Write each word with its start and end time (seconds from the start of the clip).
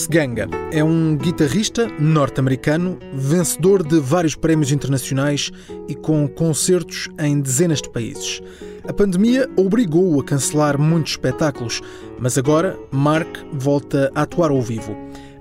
Marx 0.00 0.06
Ganga 0.06 0.48
é 0.72 0.82
um 0.82 1.14
guitarrista 1.14 1.86
norte-americano, 1.98 2.98
vencedor 3.12 3.86
de 3.86 4.00
vários 4.00 4.34
prémios 4.34 4.72
internacionais 4.72 5.50
e 5.88 5.94
com 5.94 6.26
concertos 6.26 7.10
em 7.18 7.38
dezenas 7.38 7.82
de 7.82 7.90
países. 7.90 8.40
A 8.88 8.94
pandemia 8.94 9.46
obrigou-o 9.58 10.18
a 10.18 10.24
cancelar 10.24 10.80
muitos 10.80 11.12
espetáculos, 11.12 11.82
mas 12.18 12.38
agora 12.38 12.78
Mark 12.90 13.28
volta 13.52 14.10
a 14.14 14.22
atuar 14.22 14.50
ao 14.50 14.62
vivo. 14.62 14.96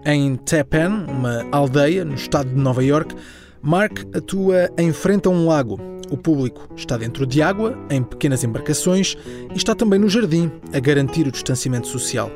Em 0.06 0.36
Tappan, 0.36 1.06
uma 1.08 1.46
aldeia 1.52 2.04
no 2.04 2.16
estado 2.16 2.50
de 2.50 2.56
Nova 2.56 2.84
York, 2.84 3.16
Mark 3.62 4.00
atua 4.14 4.70
em 4.78 4.92
frente 4.92 5.28
a 5.28 5.32
um 5.32 5.48
lago. 5.48 5.80
O 6.12 6.18
público 6.18 6.68
está 6.76 6.98
dentro 6.98 7.26
de 7.26 7.42
água, 7.42 7.78
em 7.90 8.04
pequenas 8.04 8.44
embarcações, 8.44 9.16
e 9.54 9.58
está 9.58 9.74
também 9.74 10.00
no 10.00 10.10
jardim, 10.10 10.52
a 10.74 10.80
garantir 10.82 11.28
o 11.28 11.32
distanciamento 11.32 11.88
social. 11.88 12.30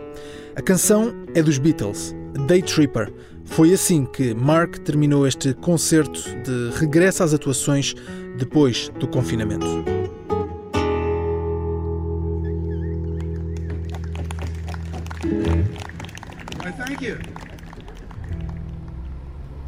A 0.55 0.62
canção 0.62 1.16
é 1.34 1.41
dos 1.41 1.57
Beatles, 1.57 2.13
Day 2.45 2.61
Tripper. 2.61 3.11
Foi 3.44 3.73
assim 3.73 4.05
que 4.05 4.35
Mark 4.35 4.78
terminou 4.78 5.25
este 5.25 5.52
concerto 5.55 6.22
de 6.44 6.78
regresso 6.78 7.23
às 7.23 7.33
atuações 7.33 7.95
depois 8.38 8.89
do 9.00 9.08
confinamento. 9.08 9.66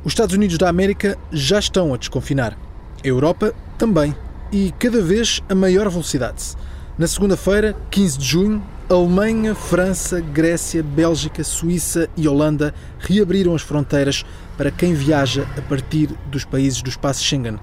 Os 0.04 0.12
Estados 0.12 0.36
Unidos 0.36 0.60
da 0.60 0.70
América 0.70 1.18
já 1.32 1.58
estão 1.58 1.96
a 1.96 1.98
desconfinar. 1.98 2.56
A 3.04 3.08
Europa 3.08 3.56
também. 3.80 4.16
E 4.52 4.72
cada 4.78 5.02
vez 5.02 5.42
a 5.50 5.56
maior 5.56 5.90
velocidade. 5.90 6.56
Na 6.96 7.08
segunda-feira, 7.08 7.76
15 7.90 8.20
de 8.20 8.26
junho, 8.26 8.64
Alemanha, 8.88 9.56
França, 9.56 10.22
Grécia, 10.22 10.84
Bélgica, 10.84 11.44
Suíça 11.44 12.08
e 12.16 12.28
Holanda 12.28 12.72
reabriram 13.00 13.56
as 13.56 13.64
fronteiras 13.64 14.24
para 14.56 14.70
quem 14.70 14.94
viaja 14.94 15.48
a 15.58 15.62
partir 15.64 16.12
dos 16.28 16.46
países 16.46 16.84
do 16.84 16.90
espaço 16.90 17.24
Schengen. 17.24 17.58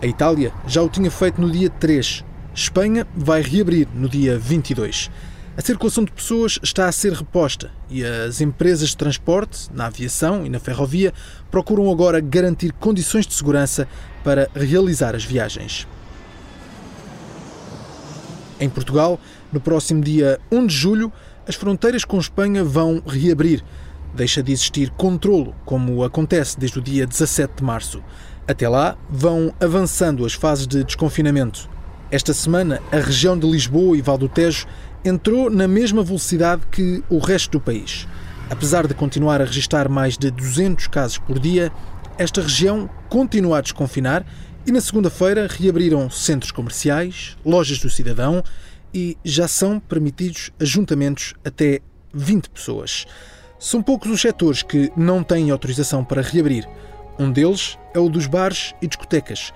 A 0.00 0.06
Itália 0.06 0.52
já 0.68 0.80
o 0.80 0.88
tinha 0.88 1.10
feito 1.10 1.40
no 1.40 1.50
dia 1.50 1.68
3. 1.68 2.24
Espanha 2.54 3.04
vai 3.16 3.42
reabrir 3.42 3.88
no 3.92 4.08
dia 4.08 4.38
22. 4.38 5.10
A 5.56 5.60
circulação 5.60 6.04
de 6.04 6.12
pessoas 6.12 6.60
está 6.62 6.86
a 6.86 6.92
ser 6.92 7.12
reposta 7.12 7.72
e 7.90 8.04
as 8.04 8.40
empresas 8.40 8.90
de 8.90 8.96
transporte, 8.96 9.68
na 9.74 9.86
aviação 9.86 10.46
e 10.46 10.48
na 10.48 10.60
ferrovia, 10.60 11.12
procuram 11.50 11.90
agora 11.90 12.20
garantir 12.20 12.72
condições 12.72 13.26
de 13.26 13.34
segurança 13.34 13.88
para 14.22 14.48
realizar 14.54 15.16
as 15.16 15.24
viagens. 15.24 15.88
Em 18.60 18.68
Portugal, 18.68 19.20
no 19.52 19.60
próximo 19.60 20.02
dia 20.02 20.40
1 20.50 20.66
de 20.66 20.74
julho, 20.74 21.12
as 21.46 21.54
fronteiras 21.54 22.04
com 22.04 22.18
Espanha 22.18 22.64
vão 22.64 23.02
reabrir. 23.06 23.62
Deixa 24.14 24.42
de 24.42 24.52
existir 24.52 24.90
controlo, 24.90 25.54
como 25.64 26.02
acontece 26.02 26.58
desde 26.58 26.78
o 26.78 26.82
dia 26.82 27.06
17 27.06 27.54
de 27.56 27.64
março. 27.64 28.02
Até 28.46 28.68
lá, 28.68 28.96
vão 29.08 29.54
avançando 29.60 30.24
as 30.24 30.32
fases 30.32 30.66
de 30.66 30.82
desconfinamento. 30.82 31.68
Esta 32.10 32.32
semana, 32.32 32.80
a 32.90 32.96
região 32.96 33.38
de 33.38 33.48
Lisboa 33.48 33.96
e 33.96 34.00
Val 34.00 34.18
do 34.18 34.28
Tejo 34.28 34.66
entrou 35.04 35.50
na 35.50 35.68
mesma 35.68 36.02
velocidade 36.02 36.62
que 36.70 37.04
o 37.08 37.18
resto 37.18 37.52
do 37.52 37.60
país. 37.60 38.08
Apesar 38.50 38.86
de 38.86 38.94
continuar 38.94 39.40
a 39.40 39.44
registrar 39.44 39.88
mais 39.88 40.16
de 40.16 40.30
200 40.30 40.86
casos 40.86 41.18
por 41.18 41.38
dia, 41.38 41.70
esta 42.16 42.40
região 42.40 42.90
continua 43.08 43.58
a 43.58 43.60
desconfinar 43.60 44.24
e 44.68 44.70
na 44.70 44.82
segunda-feira 44.82 45.48
reabriram 45.48 46.10
centros 46.10 46.52
comerciais, 46.52 47.38
lojas 47.42 47.78
do 47.78 47.88
cidadão 47.88 48.44
e 48.92 49.16
já 49.24 49.48
são 49.48 49.80
permitidos 49.80 50.50
ajuntamentos 50.60 51.32
até 51.42 51.80
20 52.12 52.50
pessoas. 52.50 53.06
São 53.58 53.82
poucos 53.82 54.10
os 54.10 54.20
setores 54.20 54.62
que 54.62 54.92
não 54.94 55.22
têm 55.22 55.50
autorização 55.50 56.04
para 56.04 56.20
reabrir. 56.20 56.68
Um 57.18 57.32
deles 57.32 57.78
é 57.94 57.98
o 57.98 58.10
dos 58.10 58.26
bares 58.26 58.74
e 58.82 58.86
discotecas. 58.86 59.54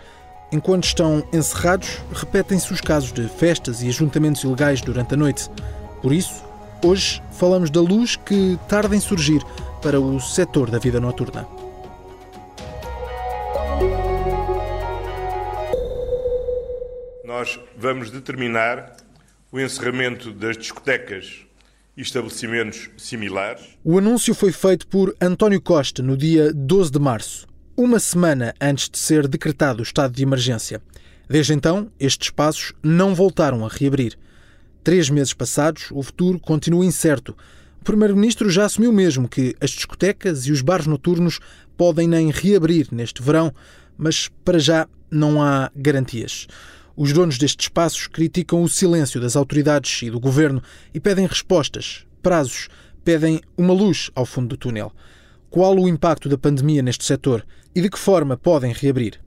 Enquanto 0.50 0.84
estão 0.84 1.22
encerrados, 1.30 1.98
repetem-se 2.14 2.72
os 2.72 2.80
casos 2.80 3.12
de 3.12 3.28
festas 3.28 3.82
e 3.82 3.88
ajuntamentos 3.88 4.42
ilegais 4.44 4.80
durante 4.80 5.12
a 5.12 5.18
noite. 5.18 5.50
Por 6.00 6.14
isso, 6.14 6.42
hoje 6.82 7.22
falamos 7.32 7.68
da 7.68 7.82
luz 7.82 8.16
que 8.16 8.58
tarda 8.66 8.96
em 8.96 9.00
surgir 9.00 9.44
para 9.82 10.00
o 10.00 10.18
setor 10.18 10.70
da 10.70 10.78
vida 10.78 10.98
noturna. 10.98 11.46
Nós 17.32 17.58
vamos 17.78 18.10
determinar 18.10 18.94
o 19.50 19.58
encerramento 19.58 20.34
das 20.34 20.54
discotecas 20.54 21.46
e 21.96 22.02
estabelecimentos 22.02 22.90
similares. 22.98 23.68
O 23.82 23.96
anúncio 23.96 24.34
foi 24.34 24.52
feito 24.52 24.86
por 24.86 25.16
António 25.18 25.58
Costa 25.58 26.02
no 26.02 26.14
dia 26.14 26.52
12 26.52 26.90
de 26.90 26.98
março, 26.98 27.46
uma 27.74 27.98
semana 27.98 28.52
antes 28.60 28.90
de 28.90 28.98
ser 28.98 29.26
decretado 29.26 29.80
o 29.80 29.82
estado 29.82 30.12
de 30.12 30.22
emergência. 30.22 30.82
Desde 31.26 31.54
então, 31.54 31.90
estes 31.98 32.26
espaços 32.26 32.74
não 32.82 33.14
voltaram 33.14 33.64
a 33.64 33.68
reabrir. 33.70 34.14
Três 34.84 35.08
meses 35.08 35.32
passados, 35.32 35.90
o 35.90 36.02
futuro 36.02 36.38
continua 36.38 36.84
incerto. 36.84 37.34
O 37.80 37.84
Primeiro-Ministro 37.84 38.50
já 38.50 38.66
assumiu 38.66 38.92
mesmo 38.92 39.26
que 39.26 39.56
as 39.58 39.70
discotecas 39.70 40.44
e 40.44 40.52
os 40.52 40.60
bares 40.60 40.86
noturnos 40.86 41.40
podem 41.78 42.06
nem 42.06 42.30
reabrir 42.30 42.88
neste 42.92 43.22
verão, 43.22 43.54
mas 43.96 44.28
para 44.44 44.58
já 44.58 44.86
não 45.10 45.40
há 45.42 45.70
garantias. 45.74 46.46
Os 47.02 47.12
donos 47.12 47.36
destes 47.36 47.66
espaços 47.66 48.06
criticam 48.06 48.62
o 48.62 48.68
silêncio 48.68 49.20
das 49.20 49.34
autoridades 49.34 50.02
e 50.02 50.08
do 50.08 50.20
governo 50.20 50.62
e 50.94 51.00
pedem 51.00 51.26
respostas, 51.26 52.06
prazos, 52.22 52.68
pedem 53.04 53.40
uma 53.58 53.74
luz 53.74 54.08
ao 54.14 54.24
fundo 54.24 54.50
do 54.50 54.56
túnel. 54.56 54.92
Qual 55.50 55.76
o 55.76 55.88
impacto 55.88 56.28
da 56.28 56.38
pandemia 56.38 56.80
neste 56.80 57.04
setor 57.04 57.44
e 57.74 57.80
de 57.80 57.90
que 57.90 57.98
forma 57.98 58.36
podem 58.36 58.72
reabrir? 58.72 59.18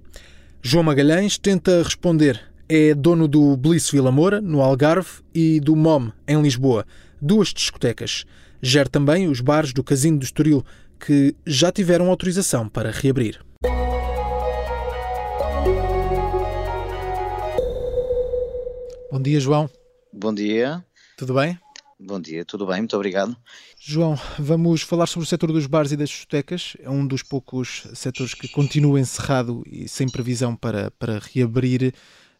João 0.62 0.86
Magalhães 0.86 1.38
tenta 1.38 1.84
responder. 1.84 2.42
É 2.70 2.96
dono 2.96 3.28
do 3.28 3.58
Bliss 3.58 3.92
Vila 3.92 4.10
Moura, 4.10 4.40
no 4.40 4.62
Algarve, 4.62 5.22
e 5.34 5.60
do 5.60 5.76
MOM, 5.76 6.12
em 6.26 6.42
Lisboa, 6.42 6.88
duas 7.22 7.50
discotecas. 7.50 8.24
Gera 8.62 8.88
também 8.88 9.28
os 9.28 9.42
bares 9.42 9.74
do 9.74 9.84
Casino 9.84 10.20
do 10.20 10.24
Estoril, 10.24 10.64
que 10.98 11.36
já 11.46 11.74
tiveram 11.74 12.10
autorização 12.10 12.70
para 12.70 12.90
reabrir. 12.90 13.42
Bom 19.12 19.22
dia, 19.22 19.40
João. 19.40 19.70
Bom 20.12 20.34
dia. 20.34 20.84
Tudo 21.18 21.34
bem? 21.36 21.60
Bom 21.98 22.20
dia, 22.20 22.44
tudo 22.44 22.66
bem, 22.66 22.80
muito 22.80 22.96
obrigado. 22.96 23.36
João, 23.80 24.20
vamos 24.38 24.82
falar 24.82 25.08
sobre 25.08 25.26
o 25.26 25.30
setor 25.30 25.52
dos 25.54 25.66
bares 25.66 25.94
e 25.94 25.98
das 25.98 26.10
discotecas. 26.10 26.76
É 26.82 26.90
um 26.90 27.08
dos 27.08 27.24
poucos 27.24 27.88
setores 27.94 28.34
que 28.34 28.50
continua 28.50 29.00
encerrado 29.00 29.64
e 29.66 29.88
sem 29.88 30.10
previsão 30.10 30.56
para, 30.56 30.92
para 30.92 31.20
reabrir. 31.20 31.94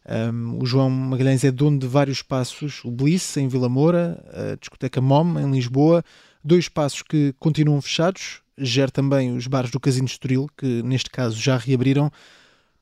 Um, 0.08 0.62
o 0.62 0.66
João 0.66 0.90
Magalhães 0.90 1.42
é 1.42 1.50
dono 1.50 1.78
de 1.78 1.86
vários 1.86 2.18
espaços, 2.18 2.84
o 2.84 2.90
Bliss 2.90 3.36
em 3.38 3.48
Vila 3.48 3.68
Moura, 3.68 4.22
a 4.32 4.56
discoteca 4.56 5.00
MOM 5.00 5.38
em 5.38 5.50
Lisboa, 5.50 6.04
dois 6.44 6.64
espaços 6.64 7.02
que 7.02 7.34
continuam 7.38 7.80
fechados, 7.80 8.42
gera 8.58 8.90
também 8.90 9.34
os 9.36 9.46
bares 9.46 9.70
do 9.70 9.80
Casino 9.80 10.06
Estoril, 10.06 10.48
que 10.56 10.82
neste 10.82 11.10
caso 11.10 11.40
já 11.40 11.56
reabriram. 11.56 12.10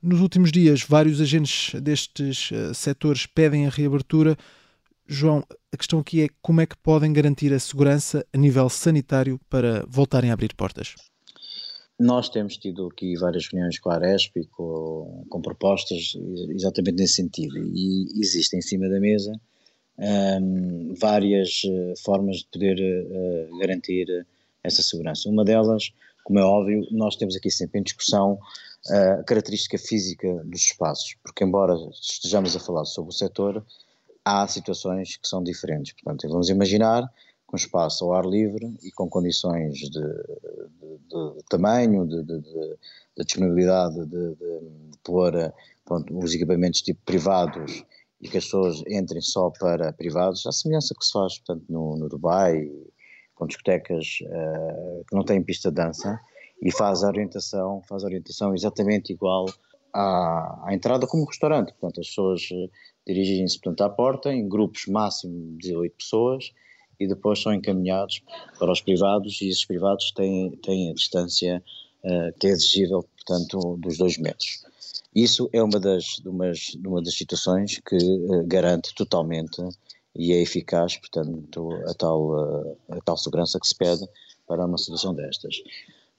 Nos 0.07 0.21
últimos 0.21 0.53
dias, 0.53 0.83
vários 0.83 1.19
agentes 1.19 1.81
destes 1.81 2.51
uh, 2.51 2.75
setores 2.75 3.25
pedem 3.25 3.67
a 3.67 3.71
reabertura. 3.71 4.37
João, 5.07 5.43
a 5.73 5.77
questão 5.79 5.99
aqui 5.99 6.25
é 6.25 6.29
como 6.43 6.61
é 6.61 6.67
que 6.67 6.77
podem 6.77 7.11
garantir 7.11 7.55
a 7.55 7.59
segurança 7.59 8.23
a 8.31 8.37
nível 8.37 8.69
sanitário 8.69 9.41
para 9.49 9.83
voltarem 9.89 10.31
a 10.31 10.35
abrir 10.35 10.55
portas? 10.55 10.95
Nós 11.99 12.29
temos 12.29 12.59
tido 12.59 12.87
aqui 12.87 13.17
várias 13.17 13.49
reuniões 13.51 13.79
com 13.79 13.89
a 13.89 13.95
Aresp 13.95 14.37
e 14.37 14.45
com, 14.45 15.25
com 15.27 15.41
propostas 15.41 16.15
exatamente 16.51 16.97
nesse 16.99 17.15
sentido 17.15 17.57
e 17.75 18.21
existe 18.21 18.55
em 18.59 18.61
cima 18.61 18.91
da 18.91 19.01
mesa 19.01 19.33
um, 19.99 20.93
várias 21.01 21.63
uh, 21.65 21.95
formas 22.05 22.41
de 22.41 22.49
poder 22.53 22.77
uh, 22.79 23.59
garantir 23.59 24.07
essa 24.63 24.83
segurança. 24.83 25.31
Uma 25.31 25.47
delas, 25.47 25.95
como 26.25 26.39
é 26.39 26.45
óbvio, 26.45 26.87
nós 26.91 27.17
temos 27.17 27.35
aqui 27.37 27.51
sempre 27.51 27.81
em 27.81 27.83
discussão 27.83 28.39
a 28.89 29.23
característica 29.25 29.79
física 29.79 30.33
dos 30.45 30.61
espaços, 30.61 31.17
porque 31.23 31.45
embora 31.45 31.75
estejamos 31.93 32.55
a 32.55 32.61
falar 32.61 32.85
sobre 32.85 33.11
o 33.11 33.17
setor, 33.17 33.65
há 34.25 34.47
situações 34.47 35.17
que 35.17 35.27
são 35.27 35.43
diferentes. 35.43 35.93
Portanto, 35.93 36.29
vamos 36.31 36.49
imaginar 36.49 37.11
com 37.47 37.57
espaço 37.57 38.05
ao 38.05 38.15
ar 38.15 38.25
livre 38.25 38.77
e 38.83 38.91
com 38.91 39.09
condições 39.09 39.79
de 39.79 40.03
de, 41.15 41.37
de 41.37 41.45
tamanho, 41.49 42.07
de, 42.07 42.23
de, 42.23 43.25
disponibilidade 43.25 44.05
de, 44.07 44.37
pôr 45.03 45.33
pronto, 45.85 46.19
os 46.19 46.35
equipamentos 46.35 46.83
tipo 46.83 47.01
privados 47.05 47.85
e 48.21 48.29
que 48.29 48.39
as 48.39 48.45
pessoas 48.45 48.83
entrem 48.89 49.21
só 49.21 49.51
para 49.51 49.93
privados, 49.93 50.47
a 50.47 50.53
semelhança 50.53 50.95
que 50.99 51.05
se 51.05 51.13
faz, 51.13 51.39
portanto, 51.39 51.65
no, 51.69 51.97
no 51.97 52.09
Dubai, 52.09 52.71
com 53.35 53.47
discotecas 53.47 54.19
uh, 54.23 55.05
que 55.07 55.15
não 55.15 55.25
têm 55.25 55.43
pista 55.43 55.69
de 55.71 55.75
dança, 55.75 56.19
e 56.65 56.73
faz 56.73 57.05
a 57.05 57.09
orientação, 57.09 57.83
faz 57.87 58.03
a 58.03 58.07
orientação 58.07 58.55
exatamente 58.55 59.13
igual 59.13 59.45
à, 59.93 60.69
à 60.69 60.75
entrada 60.75 61.07
como 61.07 61.27
restaurante. 61.27 61.73
Portanto, 61.75 62.01
as 62.01 62.09
pessoas 62.09 62.49
eh, 62.51 62.71
dirigem-se 63.07 63.61
à 63.81 63.89
porta 63.91 64.33
em 64.33 64.49
grupos 64.49 64.87
máximo 64.87 65.59
de 65.59 65.77
oito 65.77 65.97
pessoas 65.97 66.51
e 66.99 67.07
depois 67.07 67.43
são 67.43 67.53
encaminhados 67.53 68.23
para 68.59 68.73
os 68.73 68.81
privados 68.81 69.43
e 69.43 69.49
esses 69.49 69.65
privados 69.67 70.11
têm, 70.13 70.53
têm 70.63 70.91
a 70.91 70.95
distância 70.95 71.63
uh, 72.05 72.39
que 72.39 72.47
é 72.47 72.51
exigível, 72.51 73.05
portanto, 73.17 73.77
dos 73.79 73.99
dois 73.99 74.17
metros. 74.17 74.63
Isso 75.15 75.51
é 75.53 75.63
uma 75.63 75.79
das, 75.79 76.19
umas, 76.21 76.77
uma 76.85 77.03
das 77.03 77.15
situações 77.15 77.81
que 77.85 77.97
uh, 77.97 78.47
garante 78.47 78.95
totalmente 78.95 79.61
e 80.17 80.33
é 80.33 80.41
eficaz, 80.41 80.97
portanto, 80.97 81.73
a 81.89 81.95
tal, 81.95 82.31
uh, 82.31 82.77
a 82.91 83.01
tal 83.05 83.17
segurança 83.17 83.59
que 83.61 83.67
se 83.67 83.77
pede 83.77 84.07
para 84.47 84.65
uma 84.65 84.79
situação 84.79 85.15
destas. 85.15 85.57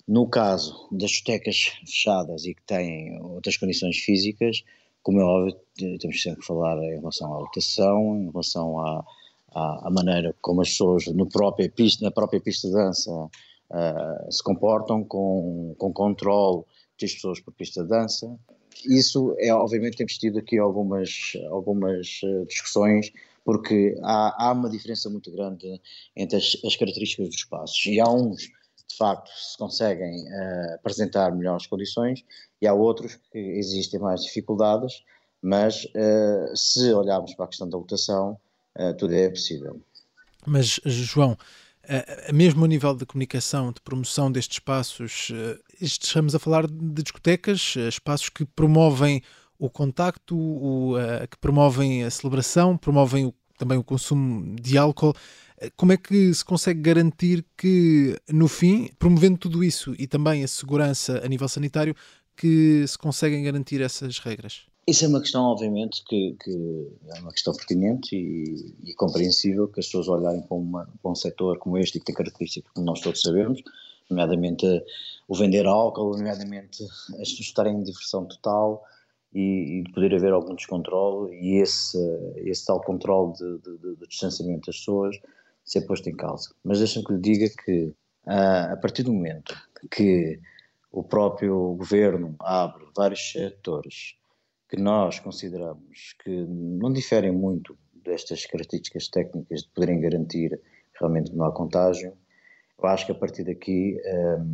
No 0.07 0.27
caso 0.27 0.87
das 0.91 1.09
discotecas 1.09 1.71
fechadas 1.85 2.45
e 2.45 2.53
que 2.53 2.61
têm 2.63 3.19
outras 3.21 3.57
condições 3.57 3.97
físicas, 3.97 4.63
como 5.01 5.19
é 5.19 5.23
óbvio, 5.23 5.55
temos 5.99 6.21
sempre 6.21 6.41
que 6.41 6.45
falar 6.45 6.77
em 6.83 6.99
relação 6.99 7.33
à 7.33 7.39
lotação, 7.39 8.17
em 8.17 8.29
relação 8.31 8.79
à, 8.79 9.05
à, 9.51 9.87
à 9.87 9.89
maneira 9.91 10.35
como 10.41 10.61
as 10.61 10.69
pessoas 10.69 11.05
no 11.07 11.27
própria 11.27 11.69
pista, 11.69 12.03
na 12.03 12.11
própria 12.11 12.39
pista 12.39 12.67
de 12.67 12.73
dança 12.73 13.11
uh, 13.11 14.31
se 14.31 14.43
comportam, 14.43 15.03
com, 15.03 15.75
com 15.77 15.93
controle 15.93 16.63
das 16.99 17.13
pessoas 17.13 17.39
por 17.39 17.53
pista 17.53 17.83
de 17.83 17.89
dança. 17.89 18.37
Isso 18.85 19.35
é, 19.39 19.53
obviamente, 19.53 19.97
temos 19.97 20.17
tido 20.17 20.39
aqui 20.39 20.57
algumas, 20.57 21.33
algumas 21.49 22.21
uh, 22.23 22.45
discussões, 22.45 23.11
porque 23.43 23.97
há, 24.03 24.47
há 24.47 24.51
uma 24.53 24.69
diferença 24.69 25.09
muito 25.09 25.31
grande 25.31 25.79
entre 26.15 26.37
as, 26.37 26.57
as 26.63 26.75
características 26.75 27.27
dos 27.27 27.37
espaços. 27.37 27.85
E 27.85 27.99
há 27.99 28.09
uns 28.09 28.49
de 28.89 28.97
facto 28.97 29.29
se 29.29 29.57
conseguem 29.57 30.23
uh, 30.23 30.75
apresentar 30.75 31.31
melhores 31.35 31.67
condições 31.67 32.23
e 32.61 32.67
há 32.67 32.73
outros 32.73 33.15
que 33.31 33.37
existem 33.37 33.99
mais 33.99 34.23
dificuldades, 34.23 35.03
mas 35.41 35.85
uh, 35.85 36.55
se 36.55 36.93
olharmos 36.93 37.33
para 37.33 37.45
a 37.45 37.47
questão 37.47 37.69
da 37.69 37.77
lotação, 37.77 38.37
uh, 38.77 38.93
tudo 38.97 39.13
é 39.13 39.29
possível. 39.29 39.81
Mas, 40.45 40.79
João, 40.85 41.35
mesmo 42.31 42.65
a 42.65 42.67
nível 42.67 42.95
de 42.95 43.05
comunicação, 43.05 43.71
de 43.71 43.81
promoção 43.81 44.31
destes 44.31 44.57
espaços, 44.57 45.31
estamos 45.81 46.35
a 46.35 46.39
falar 46.39 46.67
de 46.67 47.03
discotecas, 47.03 47.75
espaços 47.75 48.29
que 48.29 48.45
promovem 48.45 49.23
o 49.57 49.69
contacto, 49.69 50.35
o, 50.38 50.95
que 51.29 51.38
promovem 51.38 52.03
a 52.03 52.11
celebração, 52.11 52.77
promovem 52.77 53.25
o, 53.25 53.33
também 53.57 53.77
o 53.77 53.83
consumo 53.83 54.55
de 54.55 54.77
álcool. 54.77 55.15
Como 55.75 55.93
é 55.93 55.97
que 55.97 56.33
se 56.33 56.43
consegue 56.43 56.81
garantir 56.81 57.45
que, 57.57 58.17
no 58.29 58.47
fim, 58.47 58.89
promovendo 58.99 59.37
tudo 59.37 59.63
isso 59.63 59.93
e 59.97 60.07
também 60.07 60.43
a 60.43 60.47
segurança 60.47 61.21
a 61.23 61.27
nível 61.27 61.47
sanitário, 61.47 61.95
que 62.35 62.85
se 62.87 62.97
conseguem 62.97 63.43
garantir 63.43 63.81
essas 63.81 64.19
regras? 64.19 64.63
Isso 64.87 65.05
é 65.05 65.07
uma 65.07 65.21
questão, 65.21 65.43
obviamente, 65.45 66.03
que, 66.05 66.35
que 66.43 66.87
é 67.15 67.19
uma 67.19 67.31
questão 67.31 67.53
pertinente 67.53 68.15
e, 68.15 68.75
e, 68.83 68.93
compreensível 68.93 69.67
que 69.67 69.79
as 69.79 69.87
pessoas 69.87 70.07
olharem 70.07 70.41
para, 70.41 70.57
uma, 70.57 70.87
para 71.01 71.11
um 71.11 71.15
setor 71.15 71.57
como 71.57 71.77
este 71.77 71.99
que 71.99 72.05
tem 72.05 72.13
características 72.13 72.71
que 72.71 72.81
nós 72.81 72.99
todos 72.99 73.21
sabemos, 73.21 73.61
nomeadamente 74.09 74.65
o 75.27 75.35
vender 75.35 75.65
álcool, 75.65 76.11
nomeadamente 76.11 76.83
as 76.83 77.29
pessoas 77.29 77.39
estarem 77.39 77.77
em 77.77 77.83
diversão 77.83 78.25
total, 78.25 78.83
e, 79.35 79.81
e 79.81 79.91
poder 79.91 80.15
haver 80.15 80.31
algum 80.31 80.55
descontrole 80.55 81.35
e 81.35 81.61
esse, 81.61 81.97
esse 82.37 82.65
tal 82.65 82.81
controle 82.81 83.33
de, 83.33 83.57
de, 83.59 83.77
de, 83.77 83.95
de 83.97 84.07
distanciamento 84.07 84.67
das 84.67 84.77
pessoas 84.77 85.17
ser 85.65 85.81
posto 85.81 86.09
em 86.09 86.15
causa. 86.15 86.53
Mas 86.63 86.79
deixa-me 86.79 87.06
que 87.06 87.13
lhe 87.13 87.19
diga 87.19 87.50
que 87.63 87.85
uh, 88.27 88.73
a 88.73 88.77
partir 88.77 89.03
do 89.03 89.13
momento 89.13 89.56
que 89.91 90.39
o 90.91 91.03
próprio 91.03 91.75
governo 91.75 92.35
abre 92.39 92.85
vários 92.95 93.31
setores 93.31 94.15
que 94.69 94.77
nós 94.77 95.19
consideramos 95.19 96.15
que 96.23 96.29
não 96.29 96.91
diferem 96.91 97.31
muito 97.31 97.77
destas 97.94 98.45
características 98.45 99.07
técnicas 99.09 99.63
de 99.63 99.69
poderem 99.69 100.00
garantir 100.00 100.59
realmente 101.00 101.31
que 101.31 101.38
não 101.38 101.45
há 101.45 101.51
contágio, 101.51 102.13
eu 102.77 102.89
acho 102.89 103.06
que 103.06 103.12
a 103.12 103.15
partir 103.15 103.44
daqui 103.44 103.97
ah, 104.06 104.45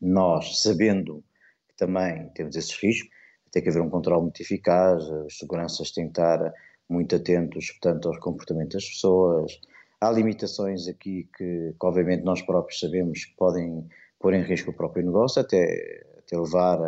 nós, 0.00 0.60
sabendo 0.60 1.22
que 1.68 1.76
também 1.76 2.28
temos 2.34 2.56
esses 2.56 2.72
riscos, 2.72 3.10
tem 3.50 3.62
que 3.62 3.68
haver 3.68 3.82
um 3.82 3.90
controle 3.90 4.22
muito 4.22 4.40
eficaz, 4.40 5.02
as 5.26 5.38
seguranças 5.38 5.90
têm 5.90 6.06
que 6.06 6.10
estar 6.10 6.52
muito 6.88 7.16
atentos, 7.16 7.70
portanto, 7.70 8.08
aos 8.08 8.18
comportamentos 8.18 8.74
das 8.74 8.88
pessoas. 8.88 9.60
Há 10.00 10.10
limitações 10.10 10.88
aqui 10.88 11.28
que, 11.36 11.72
que 11.78 11.86
obviamente, 11.86 12.22
nós 12.22 12.42
próprios 12.42 12.78
sabemos 12.78 13.24
que 13.24 13.36
podem 13.36 13.86
pôr 14.20 14.34
em 14.34 14.42
risco 14.42 14.70
o 14.70 14.74
próprio 14.74 15.04
negócio, 15.04 15.40
até, 15.40 16.04
até 16.18 16.38
levar 16.38 16.78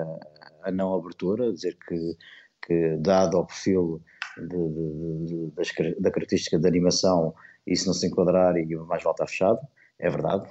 a, 0.62 0.70
não 0.70 0.94
abertura, 0.94 1.52
dizer 1.52 1.76
que, 1.87 2.16
que 2.66 2.96
dado 2.99 3.37
ao 3.37 3.46
perfil 3.46 4.02
de, 4.37 4.46
de, 4.46 5.25
de, 5.26 5.50
das, 5.52 5.69
da 5.99 6.10
característica 6.10 6.58
da 6.58 6.69
animação, 6.69 7.34
isso 7.66 7.87
não 7.87 7.94
se 7.94 8.06
enquadrar 8.06 8.56
e 8.56 8.76
mais 8.76 9.02
volta 9.02 9.26
fechado, 9.26 9.60
é 9.99 10.10
verdade. 10.10 10.49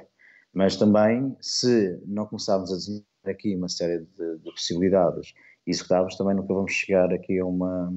Mas 0.54 0.76
também, 0.76 1.36
se 1.40 2.02
não 2.06 2.26
começarmos 2.26 2.72
a 2.72 2.76
desenhar 2.76 3.04
aqui 3.28 3.56
uma 3.56 3.70
série 3.70 4.00
de, 4.00 4.38
de 4.38 4.52
possibilidades 4.52 5.34
executáveis, 5.66 6.16
também 6.16 6.36
nunca 6.36 6.54
vamos 6.54 6.72
chegar 6.72 7.14
aqui 7.14 7.40
a 7.40 7.46
uma, 7.46 7.94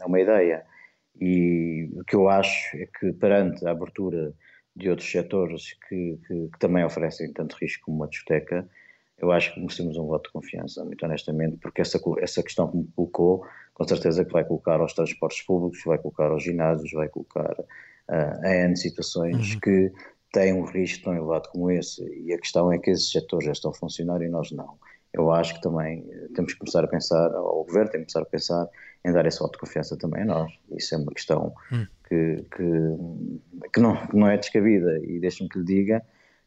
a 0.00 0.06
uma 0.06 0.20
ideia. 0.20 0.64
E 1.20 1.88
o 1.94 2.04
que 2.04 2.16
eu 2.16 2.28
acho 2.28 2.76
é 2.76 2.86
que, 2.86 3.12
perante 3.12 3.66
a 3.66 3.70
abertura 3.70 4.32
de 4.74 4.90
outros 4.90 5.10
setores 5.10 5.74
que, 5.88 6.18
que, 6.26 6.48
que 6.48 6.58
também 6.58 6.84
oferecem 6.84 7.32
tanto 7.32 7.56
risco 7.60 7.84
como 7.86 7.98
uma 7.98 8.08
discoteca, 8.08 8.68
eu 9.18 9.30
acho 9.30 9.54
que 9.54 9.60
merecemos 9.60 9.96
um 9.96 10.06
voto 10.06 10.26
de 10.26 10.32
confiança, 10.32 10.84
muito 10.84 11.04
honestamente, 11.04 11.56
porque 11.58 11.80
essa, 11.80 12.00
essa 12.18 12.42
questão 12.42 12.68
que 12.68 12.76
me 12.78 12.88
colocou, 12.96 13.46
com 13.72 13.84
certeza 13.86 14.24
que 14.24 14.32
vai 14.32 14.44
colocar 14.44 14.80
aos 14.80 14.92
transportes 14.92 15.42
públicos, 15.42 15.80
vai 15.86 15.98
colocar 15.98 16.30
aos 16.30 16.42
ginásios, 16.42 16.90
vai 16.92 17.08
colocar 17.08 17.52
uh, 17.60 18.44
a 18.44 18.54
N 18.54 18.76
situações 18.76 19.54
uhum. 19.54 19.60
que 19.60 19.92
têm 20.32 20.52
um 20.52 20.64
risco 20.64 21.04
tão 21.04 21.14
elevado 21.14 21.48
como 21.50 21.70
esse. 21.70 22.04
E 22.24 22.32
a 22.34 22.38
questão 22.38 22.72
é 22.72 22.78
que 22.78 22.90
esses 22.90 23.10
setores 23.12 23.46
já 23.46 23.52
estão 23.52 23.70
a 23.70 23.74
funcionar 23.74 24.20
e 24.20 24.28
nós 24.28 24.50
não 24.50 24.76
eu 25.14 25.30
acho 25.30 25.54
que 25.54 25.62
também 25.62 26.04
temos 26.34 26.52
que 26.52 26.58
começar 26.58 26.84
a 26.84 26.88
pensar, 26.88 27.30
o 27.34 27.64
governo 27.64 27.90
tem 27.90 28.00
que 28.00 28.12
começar 28.12 28.22
a 28.22 28.30
pensar 28.30 28.68
em 29.04 29.12
dar 29.12 29.26
essa 29.26 29.44
autoconfiança 29.44 29.96
também 29.96 30.22
a 30.22 30.26
nós. 30.26 30.52
Isso 30.76 30.94
é 30.94 30.98
uma 30.98 31.12
questão 31.12 31.54
hum. 31.72 31.86
que, 32.08 32.44
que, 32.54 33.68
que, 33.72 33.80
não, 33.80 34.06
que 34.06 34.16
não 34.16 34.28
é 34.28 34.36
descabida. 34.36 34.98
E 35.04 35.20
deixe-me 35.20 35.48
que 35.48 35.58
lhe 35.58 35.64
diga 35.64 36.02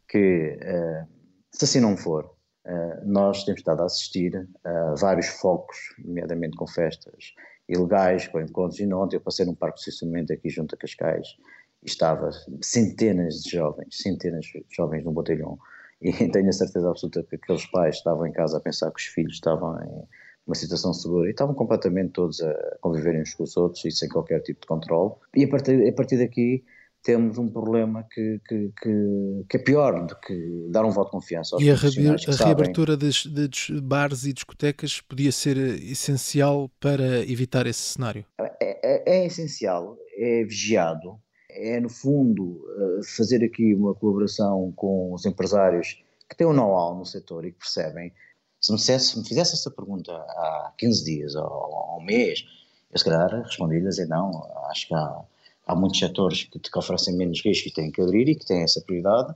que, 0.07 0.57
uh, 0.61 1.07
se 1.51 1.65
assim 1.65 1.79
não 1.79 1.95
for, 1.95 2.25
uh, 2.65 3.05
nós 3.05 3.43
temos 3.43 3.61
estado 3.61 3.81
a 3.81 3.85
assistir 3.85 4.47
a 4.63 4.95
vários 4.95 5.27
focos, 5.27 5.77
nomeadamente 6.03 6.57
com 6.57 6.67
festas 6.67 7.33
ilegais, 7.69 8.27
com 8.27 8.39
encontros. 8.39 8.79
E 8.79 8.93
ontem 8.93 9.17
eu 9.17 9.21
passei 9.21 9.45
num 9.45 9.55
parque 9.55 9.75
de 9.75 9.89
estacionamento 9.89 10.33
aqui 10.33 10.49
junto 10.49 10.73
a 10.73 10.77
Cascais 10.77 11.35
e 11.83 11.87
estava 11.87 12.31
centenas 12.61 13.43
de 13.43 13.51
jovens, 13.51 13.97
centenas 14.01 14.45
de 14.45 14.65
jovens 14.69 15.03
num 15.03 15.13
botelhão 15.13 15.59
e 16.01 16.11
tenho 16.31 16.49
a 16.49 16.53
certeza 16.53 16.89
absoluta 16.89 17.23
que 17.23 17.35
aqueles 17.35 17.65
pais 17.67 17.95
estavam 17.95 18.25
em 18.25 18.31
casa 18.31 18.57
a 18.57 18.61
pensar 18.61 18.91
que 18.91 18.99
os 18.99 19.07
filhos 19.07 19.33
estavam 19.33 19.81
em 19.81 20.07
uma 20.45 20.55
situação 20.55 20.93
segura 20.93 21.27
e 21.27 21.31
estavam 21.31 21.53
completamente 21.53 22.11
todos 22.13 22.41
a 22.41 22.77
conviverem 22.79 23.21
uns 23.21 23.33
com 23.33 23.43
os 23.43 23.57
outros 23.57 23.83
e 23.83 23.91
sem 23.91 24.07
qualquer 24.07 24.41
tipo 24.41 24.61
de 24.61 24.67
controle. 24.67 25.13
E 25.35 25.43
a 25.43 25.49
partir, 25.49 25.87
a 25.87 25.93
partir 25.93 26.17
daqui 26.17 26.63
temos 27.03 27.37
um 27.37 27.47
problema 27.47 28.05
que, 28.11 28.41
que, 28.47 28.71
que, 28.81 29.45
que, 29.49 29.57
é 29.57 29.59
pior 29.59 30.05
do 30.05 30.15
que 30.19 30.67
dar 30.69 30.83
um 30.83 30.89
voto 30.91 31.07
de 31.07 31.11
confiança 31.11 31.55
aos 31.55 31.63
E 31.63 31.69
a, 31.69 31.73
a 31.73 32.45
reabertura 32.45 32.97
dos, 32.97 33.25
dos 33.25 33.69
bares 33.81 34.25
e 34.25 34.33
discotecas 34.33 34.99
podia 34.99 35.31
ser 35.31 35.57
essencial 35.57 36.69
para 36.79 37.19
evitar 37.21 37.67
esse 37.67 37.79
cenário? 37.79 38.25
É, 38.39 38.57
é, 38.61 39.19
é 39.19 39.25
essencial, 39.25 39.97
é 40.17 40.43
vigiado, 40.43 41.19
é, 41.57 41.79
no 41.79 41.89
fundo, 41.89 42.63
eh, 42.77 43.03
fazer 43.03 43.43
aqui 43.43 43.73
uma 43.73 43.95
colaboração 43.95 44.71
com 44.75 45.13
os 45.13 45.25
empresários 45.25 46.03
que 46.29 46.35
têm 46.35 46.45
um 46.45 46.53
know-how 46.53 46.95
no 46.95 47.05
setor 47.05 47.45
e 47.45 47.51
que 47.51 47.59
percebem. 47.59 48.13
Se 48.61 48.71
me, 48.71 48.79
se 48.79 49.19
me 49.19 49.27
fizesse 49.27 49.53
essa 49.53 49.71
pergunta 49.71 50.11
há 50.13 50.73
15 50.77 51.03
dias 51.03 51.35
ou 51.35 51.43
há 51.43 51.97
um 51.97 52.03
mês, 52.03 52.45
eu 52.91 52.97
se 52.97 53.05
calhar 53.05 53.29
respondi-lhe 53.43 53.87
a 53.87 54.05
não, 54.07 54.43
acho 54.69 54.87
que 54.87 54.93
há, 54.93 55.21
há 55.67 55.75
muitos 55.75 55.99
setores 55.99 56.43
que, 56.43 56.59
que 56.59 56.77
oferecem 56.77 57.15
menos 57.15 57.43
risco 57.43 57.67
e 57.67 57.73
têm 57.73 57.91
que 57.91 58.01
abrir 58.01 58.29
e 58.29 58.35
que 58.35 58.45
têm 58.45 58.63
essa 58.63 58.81
prioridade 58.81 59.35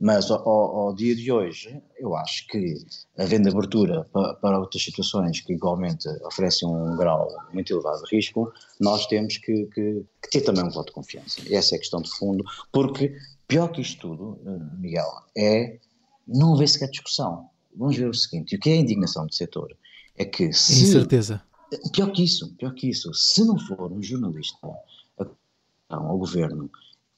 mas 0.00 0.30
ao, 0.30 0.48
ao, 0.48 0.94
dia 0.94 1.14
de 1.14 1.32
hoje, 1.32 1.82
eu 1.98 2.14
acho 2.14 2.46
que 2.46 2.74
havendo 3.18 3.48
abertura 3.48 4.04
para, 4.12 4.34
para, 4.34 4.60
outras 4.60 4.82
situações 4.82 5.40
que 5.40 5.52
igualmente 5.52 6.08
oferecem 6.24 6.68
um 6.68 6.96
grau 6.96 7.28
muito 7.52 7.72
elevado 7.72 8.04
de 8.04 8.16
risco, 8.16 8.52
nós 8.80 9.06
temos 9.06 9.38
que, 9.38 9.66
que, 9.66 10.04
que 10.22 10.30
ter 10.30 10.42
também 10.42 10.64
um 10.64 10.70
voto 10.70 10.86
de 10.86 10.92
confiança. 10.92 11.40
Essa 11.50 11.74
é 11.74 11.76
a 11.76 11.80
questão 11.80 12.00
de 12.00 12.10
fundo, 12.16 12.44
porque 12.70 13.12
pior 13.48 13.68
que 13.68 13.80
isto 13.80 14.00
tudo, 14.08 14.38
eh, 14.46 14.78
Miguel, 14.78 15.10
é 15.36 15.78
não 16.26 16.54
haver 16.54 16.68
sequer 16.68 16.90
discussão. 16.90 17.48
vamos 17.74 17.96
ver 17.96 18.08
o 18.08 18.14
seguinte, 18.14 18.54
o 18.54 18.60
que 18.60 18.70
é 18.70 18.74
a 18.74 18.76
indignação 18.76 19.26
do 19.26 19.34
setor 19.34 19.76
é 20.16 20.24
que 20.24 20.52
se... 20.52 20.84
Incerteza. 20.84 21.42
Pior 21.92 22.12
que 22.12 22.22
isso, 22.22 22.54
pior 22.54 22.72
que 22.72 22.88
isso, 22.88 23.12
se 23.12 23.44
não 23.44 23.58
for 23.58 23.92
um 23.92 24.02
jornalista 24.02 24.56
ao 25.88 26.18
governo 26.18 26.70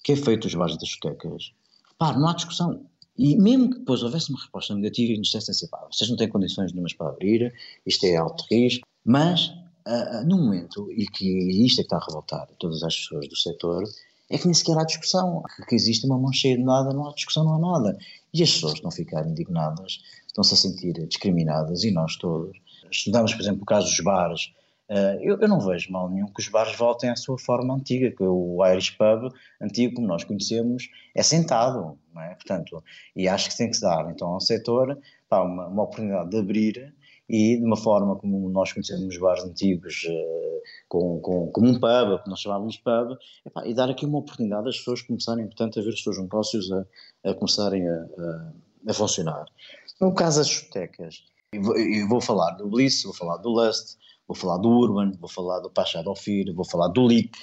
que 0.03 0.13
é 0.13 0.17
feito 0.17 0.47
os 0.47 0.55
bares 0.55 0.77
das 0.77 0.89
discotecas, 0.89 1.53
repare, 2.00 2.19
não 2.19 2.28
há 2.28 2.35
discussão. 2.35 2.87
E 3.19 3.37
mesmo 3.37 3.71
que 3.71 3.78
depois 3.80 4.02
houvesse 4.02 4.30
uma 4.30 4.38
resposta 4.38 4.75
negativa 4.75 5.12
e 5.12 5.19
nos 5.19 5.26
dissessem 5.26 5.52
assim, 5.52 5.69
pá, 5.69 5.87
vocês 5.92 6.09
não 6.09 6.16
têm 6.16 6.28
condições 6.28 6.73
nenhumas 6.73 6.95
para 6.95 7.11
abrir, 7.11 7.52
isto 7.85 8.07
é 8.07 8.16
alto 8.16 8.45
risco, 8.50 8.87
mas 9.04 9.49
uh, 9.87 10.26
no 10.26 10.38
momento, 10.38 10.90
e 10.90 11.07
que 11.07 11.26
isto 11.64 11.80
é 11.80 11.83
que 11.83 11.87
está 11.87 11.99
a 11.99 12.07
revoltar 12.07 12.49
todas 12.59 12.83
as 12.83 12.97
pessoas 12.97 13.28
do 13.28 13.37
setor, 13.37 13.85
é 14.30 14.38
que 14.38 14.47
nem 14.47 14.54
sequer 14.54 14.78
há 14.78 14.85
discussão, 14.85 15.42
que 15.69 15.75
existe 15.75 16.07
uma 16.07 16.16
mão 16.16 16.33
cheia 16.33 16.57
de 16.57 16.62
nada, 16.62 16.95
não 16.95 17.09
há 17.09 17.12
discussão, 17.12 17.45
não 17.45 17.57
há 17.57 17.78
nada. 17.78 17.99
E 18.33 18.42
as 18.42 18.52
pessoas 18.52 18.75
estão 18.75 18.88
a 18.88 18.92
ficar 18.92 19.26
indignadas, 19.26 20.00
estão-se 20.26 20.54
a 20.54 20.57
sentir 20.57 20.92
discriminadas, 21.07 21.83
e 21.83 21.90
nós 21.90 22.16
todos. 22.16 22.57
Estudamos, 22.90 23.35
por 23.35 23.40
exemplo, 23.40 23.62
o 23.62 23.66
caso 23.66 23.88
dos 23.88 24.00
bares, 24.00 24.50
Uh, 24.50 24.60
eu, 25.21 25.39
eu, 25.41 25.49
não 25.49 25.61
vejo 25.61 25.93
mal 25.93 26.11
nenhum 26.11 26.27
que 26.27 26.41
os 26.41 26.49
bares 26.49 26.77
voltem 26.77 27.11
à 27.11 27.17
sua 27.17 27.39
forma 27.39 27.75
antiga, 27.75 28.11
que 28.11 28.25
o 28.25 28.59
Irish 28.67 28.91
Pub, 28.91 29.33
antigo 29.61 29.95
como 29.95 30.09
nós 30.09 30.25
conhecemos, 30.25 30.89
é 31.15 31.23
sentado, 31.23 31.97
não 32.13 32.23
é? 32.23 32.35
Portanto, 32.35 32.83
e 33.15 33.29
acho 33.29 33.51
que 33.51 33.57
tem 33.57 33.71
que 33.71 33.77
se 33.77 33.83
dar 33.83 34.11
então 34.11 34.29
ao 34.29 34.41
setor 34.41 34.99
pá, 35.29 35.43
uma, 35.43 35.69
uma, 35.69 35.85
oportunidade 35.85 36.31
de 36.31 36.39
abrir 36.39 36.95
e 37.29 37.57
de 37.57 37.65
uma 37.65 37.77
forma 37.77 38.17
como 38.17 38.51
nós 38.51 38.73
conhecemos 38.73 39.07
os 39.07 39.17
bares 39.17 39.45
antigos, 39.45 40.03
uh, 40.09 40.63
com, 40.89 41.21
com, 41.21 41.47
como 41.53 41.69
um 41.69 41.75
pub, 41.75 42.25
que 42.25 42.29
nós 42.29 42.41
chamávamos 42.41 42.77
pub, 42.79 43.17
e 43.65 43.73
dar 43.73 43.89
aqui 43.89 44.05
uma 44.05 44.19
oportunidade 44.19 44.69
às 44.69 44.79
pessoas 44.79 45.03
começarem, 45.03 45.47
portanto, 45.47 45.79
a 45.79 45.83
ver 45.83 45.91
os 45.91 46.03
seus 46.03 46.19
negócios 46.19 46.69
a, 46.73 46.85
a 47.31 47.35
começarem 47.35 47.89
a, 47.89 47.95
a, 47.95 48.53
a, 48.89 48.93
funcionar. 48.93 49.47
No 50.01 50.13
caso 50.13 50.41
das 50.41 50.49
discotecas, 50.49 51.25
eu 51.53 51.63
vou, 51.63 51.77
vou 52.09 52.21
falar 52.21 52.53
do 52.53 52.69
Bliss, 52.69 53.05
vou 53.05 53.15
falar 53.15 53.37
do 53.37 53.51
Lust, 53.51 53.97
Vou 54.31 54.37
falar 54.37 54.59
do 54.59 54.69
Urban, 54.69 55.11
vou 55.19 55.29
falar 55.29 55.59
do 55.59 55.69
Pachá 55.69 56.05
Ofir, 56.07 56.55
vou 56.55 56.65
falar 56.65 56.87
do 56.87 57.05
LIC, 57.05 57.37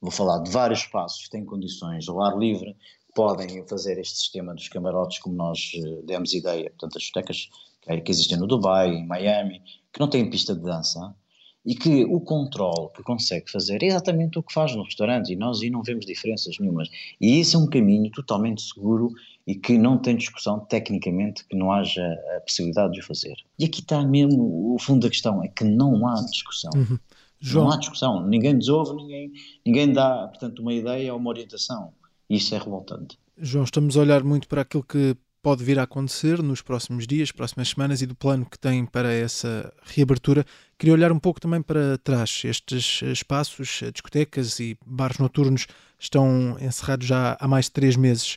vou 0.00 0.10
falar 0.10 0.38
de 0.38 0.50
vários 0.50 0.80
espaços 0.80 1.24
que 1.24 1.30
têm 1.30 1.44
condições 1.44 2.08
ao 2.08 2.22
ar 2.22 2.38
livre, 2.38 2.74
podem 3.14 3.62
fazer 3.68 3.98
este 3.98 4.16
sistema 4.16 4.54
dos 4.54 4.66
camarotes 4.66 5.18
como 5.18 5.36
nós 5.36 5.72
eh, 5.74 6.00
demos 6.06 6.32
ideia, 6.32 6.70
portanto 6.70 6.96
as 6.96 7.02
discotecas 7.02 7.50
que 7.82 8.10
existem 8.10 8.38
no 8.38 8.46
Dubai, 8.46 8.94
em 8.94 9.06
Miami, 9.06 9.60
que 9.92 10.00
não 10.00 10.08
têm 10.08 10.30
pista 10.30 10.54
de 10.54 10.62
dança, 10.62 11.14
e 11.64 11.74
que 11.74 12.04
o 12.04 12.20
controle 12.20 12.88
que 12.94 13.02
consegue 13.02 13.50
fazer 13.50 13.82
é 13.82 13.86
exatamente 13.86 14.38
o 14.38 14.42
que 14.42 14.52
faz 14.52 14.74
no 14.74 14.82
restaurante 14.82 15.32
e 15.32 15.36
nós 15.36 15.60
aí 15.62 15.70
não 15.70 15.82
vemos 15.82 16.04
diferenças 16.04 16.58
nenhumas. 16.58 16.88
E 17.20 17.40
isso 17.40 17.56
é 17.56 17.60
um 17.60 17.66
caminho 17.66 18.10
totalmente 18.10 18.62
seguro 18.62 19.10
e 19.46 19.54
que 19.54 19.78
não 19.78 19.98
tem 19.98 20.16
discussão 20.16 20.60
tecnicamente 20.60 21.44
que 21.46 21.56
não 21.56 21.72
haja 21.72 22.04
a 22.36 22.40
possibilidade 22.40 22.94
de 22.94 23.00
o 23.00 23.04
fazer. 23.04 23.36
E 23.58 23.64
aqui 23.64 23.80
está 23.80 24.04
mesmo 24.04 24.74
o 24.74 24.78
fundo 24.78 25.02
da 25.02 25.10
questão, 25.10 25.42
é 25.42 25.48
que 25.48 25.64
não 25.64 26.06
há 26.06 26.14
discussão. 26.24 26.70
Uhum. 26.74 26.98
João. 27.40 27.64
Não 27.66 27.72
há 27.72 27.76
discussão, 27.76 28.26
ninguém 28.26 28.54
nos 28.54 28.68
ouve, 28.68 28.94
ninguém, 28.94 29.32
ninguém 29.66 29.92
dá, 29.92 30.28
portanto, 30.28 30.60
uma 30.60 30.72
ideia 30.72 31.12
ou 31.12 31.18
uma 31.18 31.30
orientação. 31.30 31.92
Isso 32.30 32.54
é 32.54 32.58
revoltante. 32.58 33.18
João, 33.36 33.64
estamos 33.64 33.96
a 33.96 34.00
olhar 34.00 34.22
muito 34.22 34.46
para 34.46 34.62
aquilo 34.62 34.84
que 34.84 35.16
pode 35.42 35.64
vir 35.64 35.78
a 35.78 35.82
acontecer 35.82 36.40
nos 36.40 36.62
próximos 36.62 37.06
dias, 37.06 37.32
próximas 37.32 37.68
semanas 37.68 38.00
e 38.00 38.06
do 38.06 38.14
plano 38.14 38.46
que 38.48 38.58
tem 38.58 38.86
para 38.86 39.12
essa 39.12 39.72
reabertura. 39.82 40.46
Queria 40.78 40.94
olhar 40.94 41.10
um 41.10 41.18
pouco 41.18 41.40
também 41.40 41.60
para 41.60 41.98
trás. 41.98 42.42
Estes 42.44 43.02
espaços, 43.02 43.80
discotecas 43.92 44.60
e 44.60 44.78
bares 44.86 45.18
noturnos 45.18 45.66
estão 45.98 46.56
encerrados 46.60 47.06
já 47.06 47.36
há 47.40 47.48
mais 47.48 47.64
de 47.66 47.72
três 47.72 47.96
meses. 47.96 48.36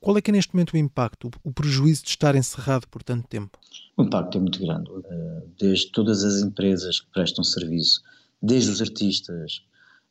Qual 0.00 0.16
é 0.16 0.22
que 0.22 0.30
é 0.30 0.32
neste 0.32 0.54
momento 0.54 0.74
o 0.74 0.76
impacto, 0.76 1.28
o 1.42 1.52
prejuízo 1.52 2.04
de 2.04 2.10
estar 2.10 2.36
encerrado 2.36 2.86
por 2.86 3.02
tanto 3.02 3.26
tempo? 3.26 3.58
O 3.96 4.04
impacto 4.04 4.38
é 4.38 4.40
muito 4.40 4.60
grande. 4.64 4.88
Eh, 5.10 5.42
desde 5.58 5.90
todas 5.90 6.22
as 6.22 6.40
empresas 6.40 7.00
que 7.00 7.10
prestam 7.10 7.42
serviço, 7.42 8.00
desde 8.40 8.70
os 8.70 8.80
artistas, 8.80 9.64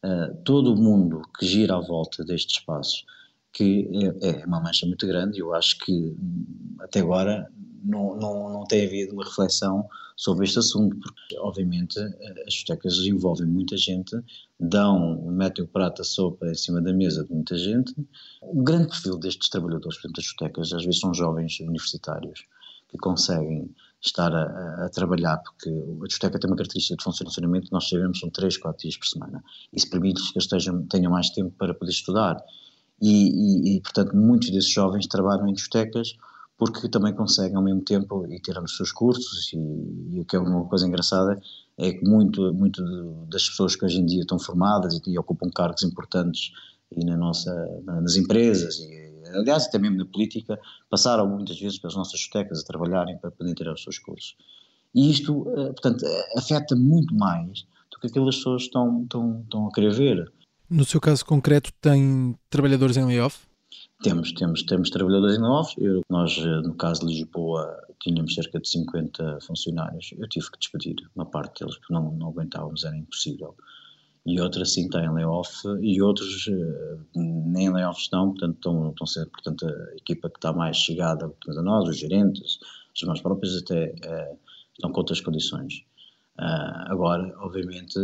eh, 0.03 0.33
todo 0.43 0.73
o 0.73 0.75
mundo 0.75 1.21
que 1.39 1.45
gira 1.45 1.75
à 1.75 1.79
volta 1.79 2.25
destes 2.25 2.57
espaços, 2.57 3.05
que 3.57 3.89
é, 4.21 4.41
é 4.41 4.45
uma 4.45 4.61
mancha 4.61 4.85
muito 4.85 5.07
grande 5.07 5.39
e 5.39 5.41
eu 5.41 5.51
acho 5.51 5.79
que 5.79 5.91
hum, 5.91 6.45
até 6.79 6.99
agora 6.99 7.51
não, 7.83 8.15
não, 8.15 8.53
não 8.53 8.63
tem 8.65 8.85
havido 8.85 9.13
uma 9.13 9.23
reflexão 9.23 9.87
sobre 10.15 10.45
este 10.45 10.59
assunto, 10.59 10.95
porque 10.99 11.37
obviamente 11.39 11.99
as 12.45 12.53
discotecas 12.53 12.97
envolvem 12.99 13.47
muita 13.47 13.75
gente, 13.75 14.15
dão, 14.59 15.21
metem 15.23 15.65
o 15.65 15.67
prato 15.67 16.01
a 16.01 16.05
sopa 16.05 16.47
em 16.47 16.55
cima 16.55 16.81
da 16.81 16.93
mesa 16.93 17.23
de 17.23 17.33
muita 17.33 17.57
gente. 17.57 17.93
O 18.41 18.61
grande 18.61 18.89
perfil 18.89 19.17
destes 19.17 19.49
trabalhadores, 19.49 19.97
portanto, 19.97 20.15
das 20.17 20.25
discotecas, 20.25 20.73
às 20.73 20.85
vezes 20.85 20.99
são 20.99 21.13
jovens 21.13 21.59
universitários 21.59 22.45
que 22.89 22.97
conseguem 22.97 23.69
estar 24.01 24.33
a, 24.33 24.85
a, 24.85 24.89
trabalhar, 24.89 25.37
porque 25.37 25.69
a 25.69 26.07
discoteca 26.07 26.39
tem 26.39 26.49
uma 26.49 26.55
característica 26.55 26.95
de 26.95 27.03
funcionamento, 27.03 27.69
nós 27.71 27.89
sabemos, 27.89 28.19
são 28.19 28.29
3, 28.29 28.57
4 28.57 28.81
dias 28.81 28.97
por 28.97 29.07
semana. 29.07 29.43
Isso 29.73 29.89
permite 29.89 30.21
que 30.31 30.37
eles 30.37 30.47
tenham 30.89 31.11
mais 31.11 31.29
tempo 31.31 31.51
para 31.57 31.73
poder 31.73 31.91
estudar 31.91 32.37
e, 33.01 33.73
e, 33.73 33.77
e, 33.77 33.81
portanto, 33.81 34.15
muitos 34.15 34.49
desses 34.49 34.71
jovens 34.71 35.07
trabalham 35.07 35.47
em 35.47 35.53
discotecas 35.53 36.15
porque 36.57 36.89
também 36.89 37.13
conseguem 37.13 37.55
ao 37.55 37.61
mesmo 37.61 37.81
tempo 37.81 38.25
ir 38.27 38.39
tirando 38.39 38.65
os 38.65 38.75
seus 38.75 38.91
cursos 38.91 39.53
e, 39.53 39.57
e 40.15 40.19
o 40.19 40.25
que 40.25 40.35
é 40.35 40.39
uma 40.39 40.65
coisa 40.65 40.87
engraçada 40.87 41.39
é 41.77 41.93
que 41.93 42.03
muito, 42.03 42.51
muito 42.53 42.83
das 43.29 43.47
pessoas 43.47 43.75
que 43.75 43.85
hoje 43.85 43.99
em 43.99 44.05
dia 44.05 44.21
estão 44.21 44.39
formadas 44.39 44.95
e, 44.95 45.11
e 45.11 45.19
ocupam 45.19 45.49
cargos 45.49 45.83
importantes 45.83 46.51
e 46.91 47.05
na 47.05 47.15
nossa, 47.15 47.53
nas 47.83 48.15
empresas 48.15 48.79
e 48.79 49.07
aliás 49.35 49.67
até 49.67 49.77
mesmo 49.77 49.97
na 49.97 50.05
política 50.05 50.59
passaram 50.89 51.27
muitas 51.27 51.59
vezes 51.59 51.77
pelas 51.77 51.95
nossas 51.95 52.19
discotecas 52.19 52.61
a 52.61 52.65
trabalharem 52.65 53.17
para 53.17 53.29
poderem 53.29 53.53
tirar 53.53 53.73
os 53.73 53.83
seus 53.83 53.99
cursos. 53.99 54.35
E 54.95 55.11
isto, 55.11 55.47
eh, 55.49 55.73
portanto, 55.73 56.05
afeta 56.35 56.75
muito 56.75 57.13
mais 57.13 57.67
do 57.91 57.99
que 57.99 58.07
aquelas 58.07 58.37
pessoas 58.37 58.63
estão, 58.63 59.03
estão, 59.03 59.41
estão 59.41 59.67
a 59.67 59.71
querer 59.71 59.93
ver 59.93 60.31
no 60.69 60.85
seu 60.85 60.99
caso 60.99 61.25
concreto, 61.25 61.71
tem 61.81 62.35
trabalhadores 62.49 62.97
em 62.97 63.05
layoff? 63.05 63.45
Temos, 64.03 64.31
temos, 64.33 64.63
temos 64.63 64.89
trabalhadores 64.89 65.37
em 65.37 65.41
layoff. 65.41 65.75
Nós, 66.09 66.37
no 66.37 66.75
caso 66.75 67.01
de 67.01 67.13
Lisboa, 67.13 67.65
tínhamos 67.99 68.33
cerca 68.33 68.59
de 68.59 68.69
50 68.69 69.39
funcionários. 69.41 70.13
Eu 70.17 70.27
tive 70.29 70.51
que 70.51 70.59
despedir 70.59 70.95
uma 71.15 71.25
parte 71.25 71.59
deles 71.59 71.77
porque 71.77 71.93
não, 71.93 72.11
não 72.11 72.27
aguentávamos, 72.29 72.83
era 72.83 72.95
impossível. 72.95 73.55
E 74.25 74.41
outros 74.41 74.73
sim 74.73 74.89
têm 74.89 75.09
layoff 75.11 75.49
e 75.81 76.01
outros 76.01 76.47
uh, 76.47 76.99
nem 77.15 77.71
layoff 77.71 78.01
estão, 78.01 78.31
portanto 78.31 78.55
estão, 78.55 78.89
estão 78.89 79.07
sendo, 79.07 79.29
portanto 79.29 79.65
a 79.65 79.95
equipa 79.95 80.29
que 80.29 80.37
está 80.37 80.51
mais 80.51 80.75
chegada 80.75 81.29
portanto, 81.29 81.59
a 81.59 81.63
nós, 81.63 81.87
os 81.87 81.97
gerentes, 81.97 82.59
os 82.93 83.03
mais 83.07 83.21
próprios 83.21 83.55
até 83.55 83.85
uh, 83.85 84.37
estão 84.73 84.91
com 84.91 84.99
outras 84.99 85.21
condições. 85.21 85.85
Uh, 86.39 86.91
agora, 86.91 87.33
obviamente, 87.39 87.97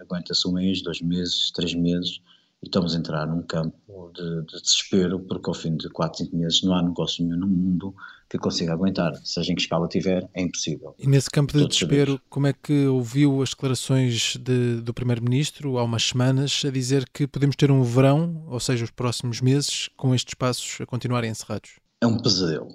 aguenta-se 0.00 0.46
um 0.46 0.52
mês, 0.52 0.82
dois 0.82 1.00
meses, 1.00 1.50
três 1.50 1.74
meses 1.74 2.20
e 2.64 2.66
estamos 2.66 2.94
a 2.94 2.98
entrar 2.98 3.26
num 3.26 3.42
campo 3.42 4.10
de, 4.14 4.42
de, 4.46 4.62
desespero 4.62 5.20
porque 5.20 5.50
ao 5.50 5.54
fim 5.54 5.76
de 5.76 5.88
quatro, 5.90 6.24
cinco 6.24 6.36
meses 6.36 6.62
não 6.62 6.74
há 6.74 6.82
negócio 6.82 7.24
nenhum 7.24 7.38
no 7.38 7.46
mundo 7.46 7.94
que 8.28 8.38
consiga 8.38 8.72
aguentar, 8.72 9.14
seja 9.22 9.52
em 9.52 9.54
que 9.54 9.62
escala 9.62 9.86
tiver, 9.86 10.28
é 10.32 10.42
impossível. 10.42 10.94
E 10.98 11.06
nesse 11.06 11.30
campo 11.30 11.52
de 11.52 11.60
Todos 11.60 11.76
desespero, 11.76 12.12
sabemos. 12.12 12.28
como 12.30 12.46
é 12.46 12.52
que 12.52 12.86
ouviu 12.86 13.42
as 13.42 13.50
declarações 13.50 14.36
de, 14.40 14.80
do 14.80 14.94
Primeiro-Ministro 14.94 15.78
há 15.78 15.84
umas 15.84 16.04
semanas 16.04 16.62
a 16.66 16.70
dizer 16.70 17.08
que 17.12 17.26
podemos 17.26 17.54
ter 17.54 17.70
um 17.70 17.82
verão, 17.82 18.44
ou 18.48 18.58
seja, 18.58 18.84
os 18.84 18.90
próximos 18.90 19.40
meses, 19.40 19.90
com 19.96 20.14
estes 20.14 20.32
espaços 20.32 20.80
a 20.80 20.86
continuarem 20.86 21.30
encerrados? 21.30 21.78
É 22.00 22.06
um 22.06 22.18
pesadelo. 22.18 22.68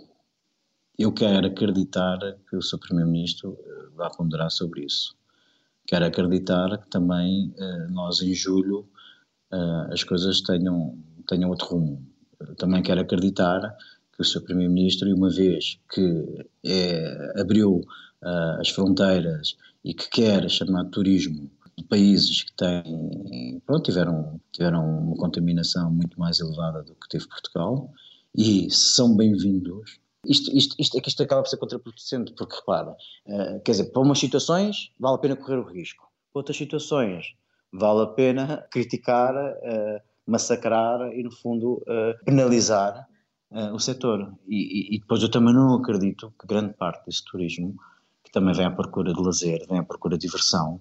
Eu 0.97 1.11
quero 1.11 1.47
acreditar 1.47 2.19
que 2.49 2.55
o 2.55 2.61
Sr. 2.61 2.79
Primeiro-Ministro 2.79 3.57
vá 3.99 4.09
ponderar 4.09 4.49
sobre 4.49 4.85
isso. 4.85 5.15
Quero 5.85 6.05
acreditar 6.05 6.77
que 6.77 6.89
também 6.89 7.53
uh, 7.59 7.91
nós, 7.91 8.21
em 8.21 8.33
julho, 8.33 8.87
uh, 9.51 9.91
as 9.93 10.03
coisas 10.03 10.41
tenham, 10.41 10.97
tenham 11.27 11.49
outro 11.49 11.67
rumo. 11.67 12.07
Também 12.57 12.81
quero 12.81 13.01
acreditar 13.01 13.75
que 14.13 14.21
o 14.21 14.25
Sr. 14.25 14.41
Primeiro-Ministro, 14.41 15.13
uma 15.13 15.29
vez 15.29 15.79
que 15.91 16.45
é, 16.65 17.41
abriu 17.41 17.81
as 18.59 18.69
fronteiras 18.69 19.55
e 19.83 19.93
que 19.93 20.09
quer 20.09 20.49
chamar 20.49 20.83
de 20.83 20.91
turismo 20.91 21.49
de 21.77 21.85
países 21.85 22.43
que 22.43 22.53
têm, 22.53 23.61
pronto, 23.65 23.83
tiveram, 23.83 24.39
tiveram 24.51 24.83
uma 24.85 25.15
contaminação 25.15 25.91
muito 25.91 26.19
mais 26.19 26.39
elevada 26.39 26.83
do 26.83 26.93
que 26.95 27.07
teve 27.09 27.27
Portugal, 27.27 27.91
e 28.35 28.69
são 28.69 29.15
bem-vindos, 29.15 29.99
isto, 30.25 30.55
isto, 30.55 30.75
isto, 30.77 30.97
é 30.97 31.01
que 31.01 31.09
isto 31.09 31.23
acaba 31.23 31.41
por 31.41 31.49
ser 31.49 31.57
contraproducente, 31.57 32.33
porque 32.33 32.55
repara, 32.55 32.91
uh, 33.25 33.59
quer 33.63 33.71
dizer, 33.71 33.91
para 33.91 34.01
umas 34.01 34.19
situações 34.19 34.91
vale 34.99 35.15
a 35.15 35.19
pena 35.19 35.35
correr 35.35 35.57
o 35.57 35.63
risco, 35.63 36.11
para 36.33 36.39
outras 36.39 36.57
situações 36.57 37.35
vale 37.71 38.03
a 38.03 38.07
pena 38.07 38.65
criticar, 38.71 39.33
uh, 39.35 40.01
massacrar 40.25 41.13
e, 41.13 41.23
no 41.23 41.31
fundo, 41.31 41.83
uh, 41.83 42.25
penalizar 42.25 43.07
o 43.73 43.79
setor. 43.79 44.31
E, 44.47 44.95
e, 44.95 44.99
depois 44.99 45.23
eu 45.23 45.31
também 45.31 45.51
não 45.51 45.73
acredito 45.73 46.31
que 46.39 46.45
grande 46.45 46.71
parte 46.75 47.03
desse 47.07 47.25
turismo, 47.25 47.75
que 48.23 48.31
também 48.31 48.53
vem 48.53 48.67
à 48.67 48.69
procura 48.69 49.11
de 49.11 49.19
lazer, 49.19 49.65
vem 49.67 49.79
à 49.79 49.83
procura 49.83 50.19
de 50.19 50.27
diversão, 50.27 50.79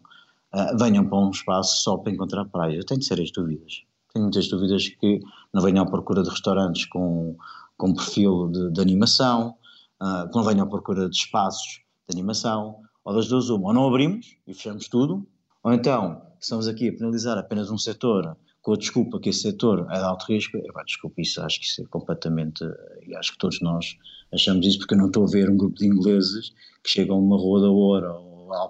venham 0.79 1.09
para 1.09 1.17
um 1.17 1.31
espaço 1.31 1.83
só 1.83 1.97
para 1.97 2.13
encontrar 2.13 2.45
praia. 2.45 2.77
Eu 2.77 2.85
tenho 2.85 3.01
sérias 3.01 3.31
dúvidas. 3.31 3.85
Tenho 4.13 4.25
muitas 4.25 4.49
dúvidas 4.49 4.87
que 4.87 5.19
não 5.51 5.63
venham 5.63 5.83
à 5.83 5.87
procura 5.87 6.23
de 6.23 6.29
restaurantes 6.29 6.85
com 6.85 7.39
com 7.79 7.95
perfil 7.95 8.49
de, 8.49 8.73
de 8.73 8.81
animação, 8.81 9.55
uh, 10.03 10.29
que 10.29 10.37
não 10.37 10.45
venham 10.45 10.67
à 10.67 10.69
procura 10.69 11.09
de 11.09 11.17
espaços 11.17 11.81
de 12.09 12.15
animação, 12.15 12.77
ou 13.05 13.15
das 13.15 13.29
duas 13.29 13.49
uma, 13.49 13.69
ou 13.69 13.73
não 13.73 13.89
abrimos 13.89 14.37
e 14.47 14.53
fechamos 14.53 14.89
tudo, 14.89 15.27
ou 15.63 15.73
então 15.73 16.21
estamos 16.39 16.69
aqui 16.69 16.89
a 16.89 16.93
penalizar 16.93 17.39
apenas 17.39 17.71
um 17.71 17.79
setor 17.79 18.37
com 18.61 18.75
a 18.75 18.77
desculpa 18.77 19.19
que 19.19 19.31
esse 19.31 19.41
setor 19.41 19.87
é 19.91 19.99
de 19.99 20.05
alto 20.05 20.27
risco, 20.27 20.59
eu, 20.59 20.85
desculpa, 20.85 21.23
isso 21.23 21.41
acho 21.41 21.59
que 21.59 21.65
isso 21.65 21.81
é 21.81 21.87
completamente, 21.87 22.65
e 23.07 23.15
acho 23.17 23.33
que 23.33 23.39
todos 23.39 23.61
nós 23.63 23.97
achamos 24.33 24.67
isso, 24.67 24.79
porque 24.79 24.93
eu 24.93 24.99
não 24.99 25.07
estou 25.07 25.25
a 25.25 25.31
ver 25.31 25.49
um 25.49 25.57
grupo 25.57 25.77
de 25.77 25.87
ingleses 25.87 26.51
que 26.83 26.91
chegam 26.91 27.17
a 27.17 27.19
uma 27.19 27.37
Rua 27.37 27.63
da 27.63 27.71
Oura, 27.71 28.13
ou 28.13 28.53
a 28.53 28.69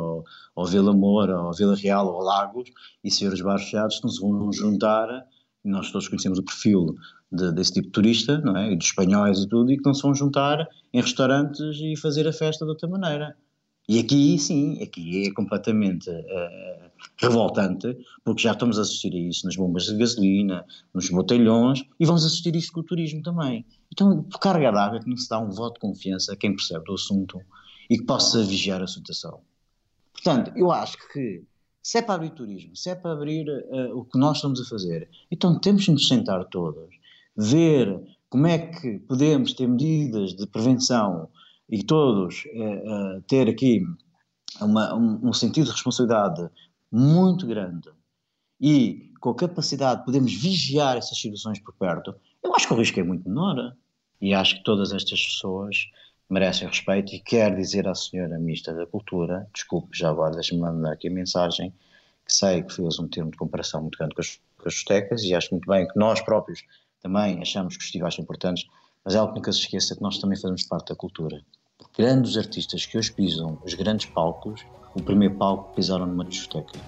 ou, 0.00 0.24
ou 0.54 0.66
Vila 0.66 0.92
Moura, 0.92 1.40
ou 1.40 1.52
Vila 1.52 1.76
Real, 1.76 2.06
ou 2.12 2.22
Lagos, 2.22 2.70
e 3.02 3.10
ser 3.10 3.32
os 3.32 3.40
bares 3.40 3.64
fechados, 3.64 4.00
não 4.02 4.10
se 4.10 4.20
vão 4.20 4.52
juntar, 4.52 5.26
nós 5.68 5.90
todos 5.90 6.08
conhecemos 6.08 6.38
o 6.38 6.42
perfil 6.42 6.94
de, 7.30 7.52
desse 7.52 7.74
tipo 7.74 7.86
de 7.86 7.92
turista, 7.92 8.38
não 8.38 8.56
é, 8.56 8.72
e 8.72 8.76
dos 8.76 8.86
espanhóis 8.86 9.40
e 9.40 9.48
tudo, 9.48 9.70
e 9.70 9.76
que 9.76 9.84
não 9.84 9.94
se 9.94 10.02
vão 10.02 10.14
juntar 10.14 10.66
em 10.92 11.00
restaurantes 11.00 11.76
e 11.80 11.96
fazer 11.96 12.26
a 12.26 12.32
festa 12.32 12.64
de 12.64 12.70
outra 12.70 12.88
maneira. 12.88 13.36
E 13.88 13.98
aqui, 13.98 14.38
sim, 14.38 14.82
aqui 14.82 15.26
é 15.26 15.32
completamente 15.32 16.10
uh, 16.10 16.90
revoltante, 17.16 17.96
porque 18.22 18.42
já 18.42 18.52
estamos 18.52 18.78
a 18.78 18.82
assistir 18.82 19.14
a 19.14 19.18
isso 19.18 19.46
nas 19.46 19.56
bombas 19.56 19.84
de 19.84 19.96
gasolina, 19.96 20.64
nos 20.92 21.08
botelhões, 21.08 21.82
e 21.98 22.04
vamos 22.04 22.24
assistir 22.24 22.54
a 22.54 22.58
isso 22.58 22.70
com 22.70 22.80
o 22.80 22.84
turismo 22.84 23.22
também. 23.22 23.64
Então, 23.90 24.22
por 24.24 24.38
carga 24.40 24.70
d'água 24.70 25.00
que 25.00 25.08
não 25.08 25.16
se 25.16 25.28
dá 25.28 25.38
um 25.38 25.50
voto 25.50 25.74
de 25.74 25.80
confiança 25.80 26.34
a 26.34 26.36
quem 26.36 26.54
percebe 26.54 26.84
do 26.84 26.94
assunto 26.94 27.40
e 27.88 27.96
que 27.96 28.04
possa 28.04 28.44
vigiar 28.44 28.82
a 28.82 28.86
situação. 28.86 29.40
Portanto, 30.12 30.52
eu 30.54 30.70
acho 30.70 30.98
que 31.10 31.42
se 31.88 31.96
é 31.96 32.02
para 32.02 32.16
abrir 32.16 32.30
turismo, 32.32 32.76
se 32.76 32.90
é 32.90 32.94
para 32.94 33.12
abrir 33.12 33.48
uh, 33.48 33.98
o 33.98 34.04
que 34.04 34.18
nós 34.18 34.36
estamos 34.36 34.60
a 34.60 34.64
fazer, 34.66 35.08
então 35.30 35.58
temos 35.58 35.84
de 35.84 35.92
nos 35.92 36.06
sentar 36.06 36.44
todos, 36.44 36.94
ver 37.34 37.98
como 38.28 38.46
é 38.46 38.58
que 38.58 38.98
podemos 38.98 39.54
ter 39.54 39.66
medidas 39.66 40.34
de 40.34 40.46
prevenção 40.46 41.30
e 41.66 41.82
todos 41.82 42.44
uh, 42.44 43.16
uh, 43.16 43.22
ter 43.22 43.48
aqui 43.48 43.80
uma, 44.60 44.94
um, 44.94 45.28
um, 45.28 45.32
sentido 45.32 45.64
de 45.64 45.70
responsabilidade 45.70 46.50
muito 46.92 47.46
grande 47.46 47.88
e 48.60 49.10
com 49.18 49.30
a 49.30 49.34
capacidade 49.34 50.00
de 50.00 50.04
podermos 50.04 50.34
vigiar 50.34 50.98
essas 50.98 51.18
situações 51.18 51.58
por 51.58 51.72
perto, 51.72 52.14
eu 52.44 52.54
acho 52.54 52.68
que 52.68 52.74
o 52.74 52.76
risco 52.76 53.00
é 53.00 53.02
muito 53.02 53.26
menor. 53.26 53.74
E 54.20 54.34
acho 54.34 54.56
que 54.56 54.64
todas 54.64 54.92
estas 54.92 55.24
pessoas 55.24 55.76
merecem 56.28 56.68
respeito 56.68 57.14
e 57.14 57.20
quero 57.20 57.56
dizer 57.56 57.88
à 57.88 57.94
senhora 57.94 58.38
Ministra 58.38 58.74
da 58.74 58.86
Cultura, 58.86 59.48
desculpe 59.52 59.96
já 59.96 60.10
agora, 60.10 60.34
deixe-me 60.34 60.60
mandar 60.60 60.92
aqui 60.92 61.08
a 61.08 61.10
mensagem, 61.10 61.72
que 62.24 62.32
sei 62.32 62.62
que 62.62 62.74
fez 62.74 62.98
um 62.98 63.08
termo 63.08 63.30
de 63.30 63.36
comparação 63.36 63.80
muito 63.82 63.96
grande 63.98 64.14
com 64.14 64.20
as, 64.20 64.40
com 64.58 64.68
as 64.68 64.74
discotecas 64.74 65.22
e 65.22 65.34
acho 65.34 65.48
muito 65.52 65.66
bem 65.68 65.88
que 65.88 65.98
nós 65.98 66.20
próprios 66.20 66.62
também 67.00 67.40
achamos 67.40 67.76
que 67.76 67.80
os 67.80 67.84
festivais 67.84 68.14
são 68.14 68.22
importantes, 68.22 68.66
mas 69.04 69.14
é 69.14 69.18
algo 69.18 69.32
que 69.32 69.38
nunca 69.38 69.52
se 69.52 69.60
esqueça 69.60 69.96
que 69.96 70.02
nós 70.02 70.18
também 70.18 70.36
fazemos 70.36 70.62
parte 70.64 70.88
da 70.88 70.96
cultura 70.96 71.42
grandes 71.98 72.36
artistas 72.36 72.86
que 72.86 72.96
hoje 72.96 73.12
pisam 73.12 73.58
os 73.64 73.74
grandes 73.74 74.06
palcos, 74.06 74.64
o 74.94 75.02
primeiro 75.02 75.34
palco 75.34 75.74
pisaram 75.74 76.06
numa 76.06 76.24
discoteca. 76.24 76.78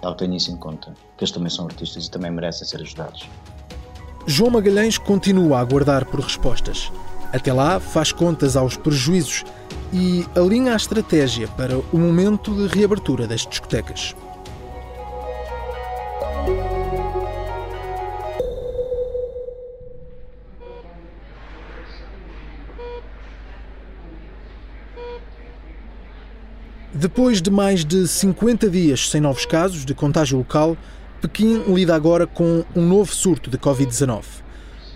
Ela 0.00 0.14
tem 0.14 0.34
isso 0.34 0.50
em 0.50 0.56
conta, 0.56 0.94
que 1.16 1.24
eles 1.24 1.32
também 1.32 1.50
são 1.50 1.66
artistas 1.66 2.06
e 2.06 2.10
também 2.10 2.30
merecem 2.30 2.66
ser 2.66 2.80
ajudados. 2.80 3.28
João 4.26 4.52
Magalhães 4.52 4.96
continua 4.96 5.58
a 5.58 5.60
aguardar 5.60 6.06
por 6.06 6.20
respostas. 6.20 6.90
Até 7.32 7.52
lá, 7.52 7.78
faz 7.78 8.10
contas 8.10 8.56
aos 8.56 8.76
prejuízos 8.76 9.44
e 9.92 10.24
alinha 10.34 10.72
a 10.72 10.76
estratégia 10.76 11.46
para 11.48 11.78
o 11.78 11.98
momento 11.98 12.52
de 12.54 12.66
reabertura 12.66 13.26
das 13.26 13.46
discotecas. 13.46 14.14
Depois 26.92 27.40
de 27.40 27.50
mais 27.50 27.84
de 27.84 28.06
50 28.06 28.68
dias 28.68 29.08
sem 29.08 29.20
novos 29.20 29.46
casos 29.46 29.84
de 29.84 29.94
contágio 29.94 30.36
local, 30.36 30.76
Pequim 31.20 31.62
lida 31.68 31.94
agora 31.94 32.26
com 32.26 32.64
um 32.74 32.82
novo 32.86 33.14
surto 33.14 33.50
de 33.50 33.58
Covid-19. 33.58 34.22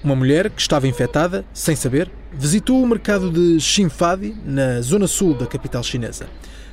Uma 0.03 0.17
mulher 0.17 0.51
que 0.51 0.61
estava 0.61 0.89
infectada, 0.89 1.45
sem 1.53 1.77
saber, 1.77 2.11
visitou 2.37 2.83
o 2.83 2.87
mercado 2.87 3.31
de 3.31 3.61
Xinfadi, 3.61 4.35
na 4.45 4.81
zona 4.81 5.07
sul 5.07 5.35
da 5.35 5.47
capital 5.47 5.83
chinesa. 5.83 6.27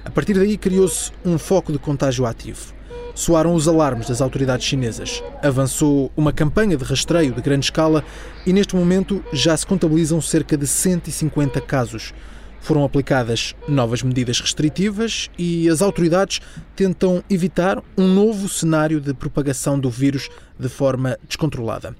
A 0.03 0.09
partir 0.09 0.33
daí 0.33 0.57
criou-se 0.57 1.11
um 1.23 1.37
foco 1.37 1.71
de 1.71 1.79
contágio 1.79 2.25
ativo. 2.25 2.73
Soaram 3.13 3.53
os 3.53 3.67
alarmes 3.67 4.07
das 4.07 4.21
autoridades 4.21 4.65
chinesas. 4.65 5.23
Avançou 5.43 6.11
uma 6.15 6.31
campanha 6.33 6.77
de 6.77 6.83
rastreio 6.83 7.33
de 7.33 7.41
grande 7.41 7.65
escala 7.65 8.03
e 8.45 8.53
neste 8.53 8.75
momento 8.75 9.23
já 9.33 9.55
se 9.55 9.65
contabilizam 9.65 10.21
cerca 10.21 10.57
de 10.57 10.65
150 10.65 11.59
casos, 11.61 12.13
foram 12.61 12.83
aplicadas 12.83 13.55
novas 13.67 14.03
medidas 14.03 14.39
restritivas 14.39 15.29
e 15.37 15.67
as 15.67 15.81
autoridades 15.81 16.39
tentam 16.75 17.23
evitar 17.27 17.81
um 17.97 18.07
novo 18.07 18.47
cenário 18.47 19.01
de 19.01 19.13
propagação 19.15 19.79
do 19.79 19.89
vírus 19.89 20.29
de 20.59 20.69
forma 20.69 21.17
descontrolada. 21.27 21.95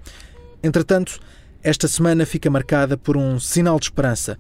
Entretanto, 0.62 1.20
esta 1.64 1.88
semana 1.88 2.26
fica 2.26 2.50
marcada 2.50 2.98
por 2.98 3.16
um 3.16 3.40
sinal 3.40 3.80
de 3.80 3.86
esperança. 3.86 4.38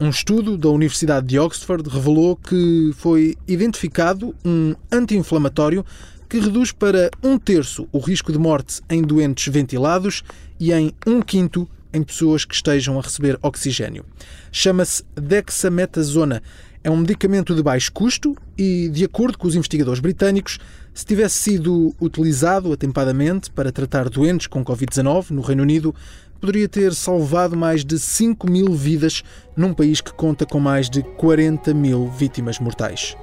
Um 0.00 0.08
estudo 0.08 0.56
da 0.56 0.68
Universidade 0.68 1.26
de 1.26 1.38
Oxford 1.38 1.88
revelou 1.88 2.36
que 2.36 2.92
foi 2.96 3.36
identificado 3.46 4.34
um 4.44 4.74
anti-inflamatório 4.90 5.84
que 6.28 6.38
reduz 6.38 6.70
para 6.70 7.10
um 7.22 7.36
terço 7.36 7.88
o 7.92 7.98
risco 7.98 8.32
de 8.32 8.38
morte 8.38 8.80
em 8.88 9.02
doentes 9.02 9.52
ventilados 9.52 10.22
e 10.58 10.72
em 10.72 10.94
um 11.06 11.20
quinto 11.20 11.68
em 11.92 12.02
pessoas 12.02 12.44
que 12.44 12.54
estejam 12.54 12.98
a 12.98 13.02
receber 13.02 13.36
oxigênio. 13.42 14.04
Chama-se 14.52 15.02
dexametasona. 15.14 16.40
É 16.82 16.90
um 16.90 16.96
medicamento 16.96 17.54
de 17.54 17.62
baixo 17.62 17.92
custo 17.92 18.34
e, 18.56 18.88
de 18.88 19.04
acordo 19.04 19.36
com 19.36 19.46
os 19.46 19.54
investigadores 19.54 20.00
britânicos, 20.00 20.58
se 20.94 21.04
tivesse 21.04 21.38
sido 21.38 21.94
utilizado 22.00 22.72
atempadamente 22.72 23.50
para 23.50 23.70
tratar 23.70 24.08
doentes 24.08 24.46
com 24.46 24.64
Covid-19 24.64 25.30
no 25.30 25.42
Reino 25.42 25.62
Unido, 25.62 25.94
poderia 26.40 26.68
ter 26.68 26.94
salvado 26.94 27.56
mais 27.56 27.84
de 27.84 27.98
5 27.98 28.50
mil 28.50 28.72
vidas 28.72 29.22
num 29.54 29.74
país 29.74 30.00
que 30.00 30.12
conta 30.12 30.46
com 30.46 30.58
mais 30.58 30.88
de 30.88 31.02
40 31.02 31.74
mil 31.74 32.08
vítimas 32.08 32.58
mortais. 32.58 33.16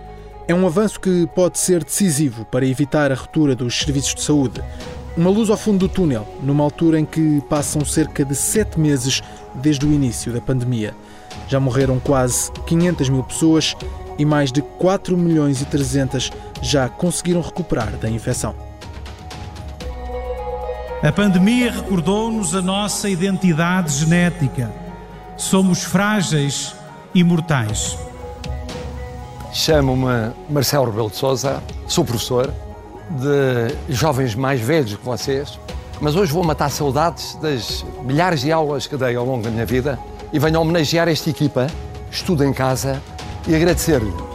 É 0.47 0.53
um 0.53 0.65
avanço 0.67 0.99
que 0.99 1.27
pode 1.35 1.57
ser 1.57 1.83
decisivo 1.83 2.45
para 2.45 2.65
evitar 2.65 3.11
a 3.11 3.15
ruptura 3.15 3.55
dos 3.55 3.79
serviços 3.79 4.13
de 4.15 4.21
saúde. 4.21 4.61
Uma 5.17 5.31
luz 5.31 5.49
ao 5.49 5.57
fundo 5.57 5.87
do 5.87 5.89
túnel, 5.89 6.27
numa 6.43 6.63
altura 6.63 6.99
em 6.99 7.05
que 7.05 7.41
passam 7.49 7.83
cerca 7.83 8.23
de 8.23 8.35
sete 8.35 8.79
meses 8.79 9.21
desde 9.55 9.85
o 9.85 9.91
início 9.91 10.31
da 10.31 10.39
pandemia. 10.39 10.93
Já 11.47 11.59
morreram 11.59 11.99
quase 11.99 12.51
500 12.67 13.09
mil 13.09 13.23
pessoas 13.23 13.75
e 14.17 14.25
mais 14.25 14.51
de 14.51 14.61
4 14.61 15.17
milhões 15.17 15.61
e 15.61 15.65
300 15.65 16.31
já 16.61 16.87
conseguiram 16.87 17.41
recuperar 17.41 17.97
da 17.97 18.09
infecção. 18.09 18.66
A 21.03 21.11
pandemia 21.11 21.71
recordou-nos 21.71 22.55
a 22.55 22.61
nossa 22.61 23.07
identidade 23.07 23.93
genética. 23.93 24.71
Somos 25.37 25.83
frágeis 25.83 26.75
e 27.13 27.23
mortais. 27.23 27.95
Chamo-me 29.53 30.33
Marcelo 30.49 30.85
Rebelo 30.85 31.11
de 31.11 31.15
Souza, 31.15 31.61
sou 31.87 32.03
professor 32.03 32.51
de 33.11 33.93
jovens 33.93 34.33
mais 34.33 34.59
velhos 34.59 34.95
que 34.95 35.05
vocês, 35.05 35.59
mas 36.01 36.15
hoje 36.15 36.33
vou 36.33 36.43
matar 36.43 36.69
saudades 36.69 37.35
das 37.35 37.85
milhares 38.03 38.41
de 38.41 38.51
aulas 38.51 38.87
que 38.87 38.97
dei 38.97 39.15
ao 39.15 39.23
longo 39.23 39.43
da 39.43 39.51
minha 39.51 39.67
vida 39.67 39.99
e 40.33 40.39
venho 40.39 40.59
homenagear 40.59 41.07
esta 41.07 41.29
equipa, 41.29 41.67
estudo 42.09 42.43
em 42.43 42.51
casa 42.51 42.99
e 43.47 43.55
agradecer-lhe. 43.55 44.26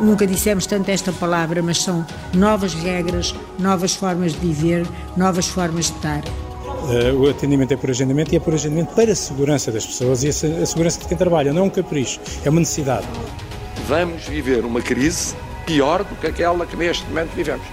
Nunca 0.00 0.26
dissemos 0.26 0.66
tanto 0.66 0.90
esta 0.90 1.12
palavra, 1.12 1.62
mas 1.62 1.82
são 1.82 2.04
novas 2.34 2.74
regras, 2.74 3.34
novas 3.58 3.94
formas 3.94 4.32
de 4.32 4.38
viver, 4.38 4.86
novas 5.16 5.46
formas 5.46 5.86
de 5.86 5.92
estar. 5.92 6.22
Uh, 6.64 7.16
o 7.20 7.30
atendimento 7.30 7.72
é 7.72 7.76
por 7.76 7.90
agendamento 7.90 8.32
e 8.32 8.36
é 8.36 8.40
por 8.40 8.54
agendamento 8.54 8.94
para 8.94 9.12
a 9.12 9.14
segurança 9.14 9.70
das 9.70 9.86
pessoas 9.86 10.24
e 10.24 10.28
a, 10.28 10.62
a 10.62 10.66
segurança 10.66 10.98
de 10.98 11.06
quem 11.06 11.16
trabalha. 11.16 11.52
Não 11.52 11.62
é 11.62 11.64
um 11.64 11.70
capricho, 11.70 12.20
é 12.44 12.50
uma 12.50 12.60
necessidade. 12.60 13.06
Vamos 13.86 14.24
viver 14.24 14.64
uma 14.64 14.80
crise 14.80 15.34
pior 15.64 16.02
do 16.02 16.16
que 16.16 16.26
aquela 16.26 16.66
que 16.66 16.76
neste 16.76 17.06
momento 17.06 17.30
vivemos. 17.30 17.64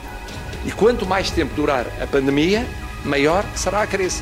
E 0.66 0.72
quanto 0.72 1.06
mais 1.06 1.32
tempo 1.32 1.54
durar 1.56 1.88
a 2.02 2.06
pandemia, 2.06 2.66
maior 3.04 3.46
será 3.56 3.82
a 3.82 3.88
crise. 3.88 4.22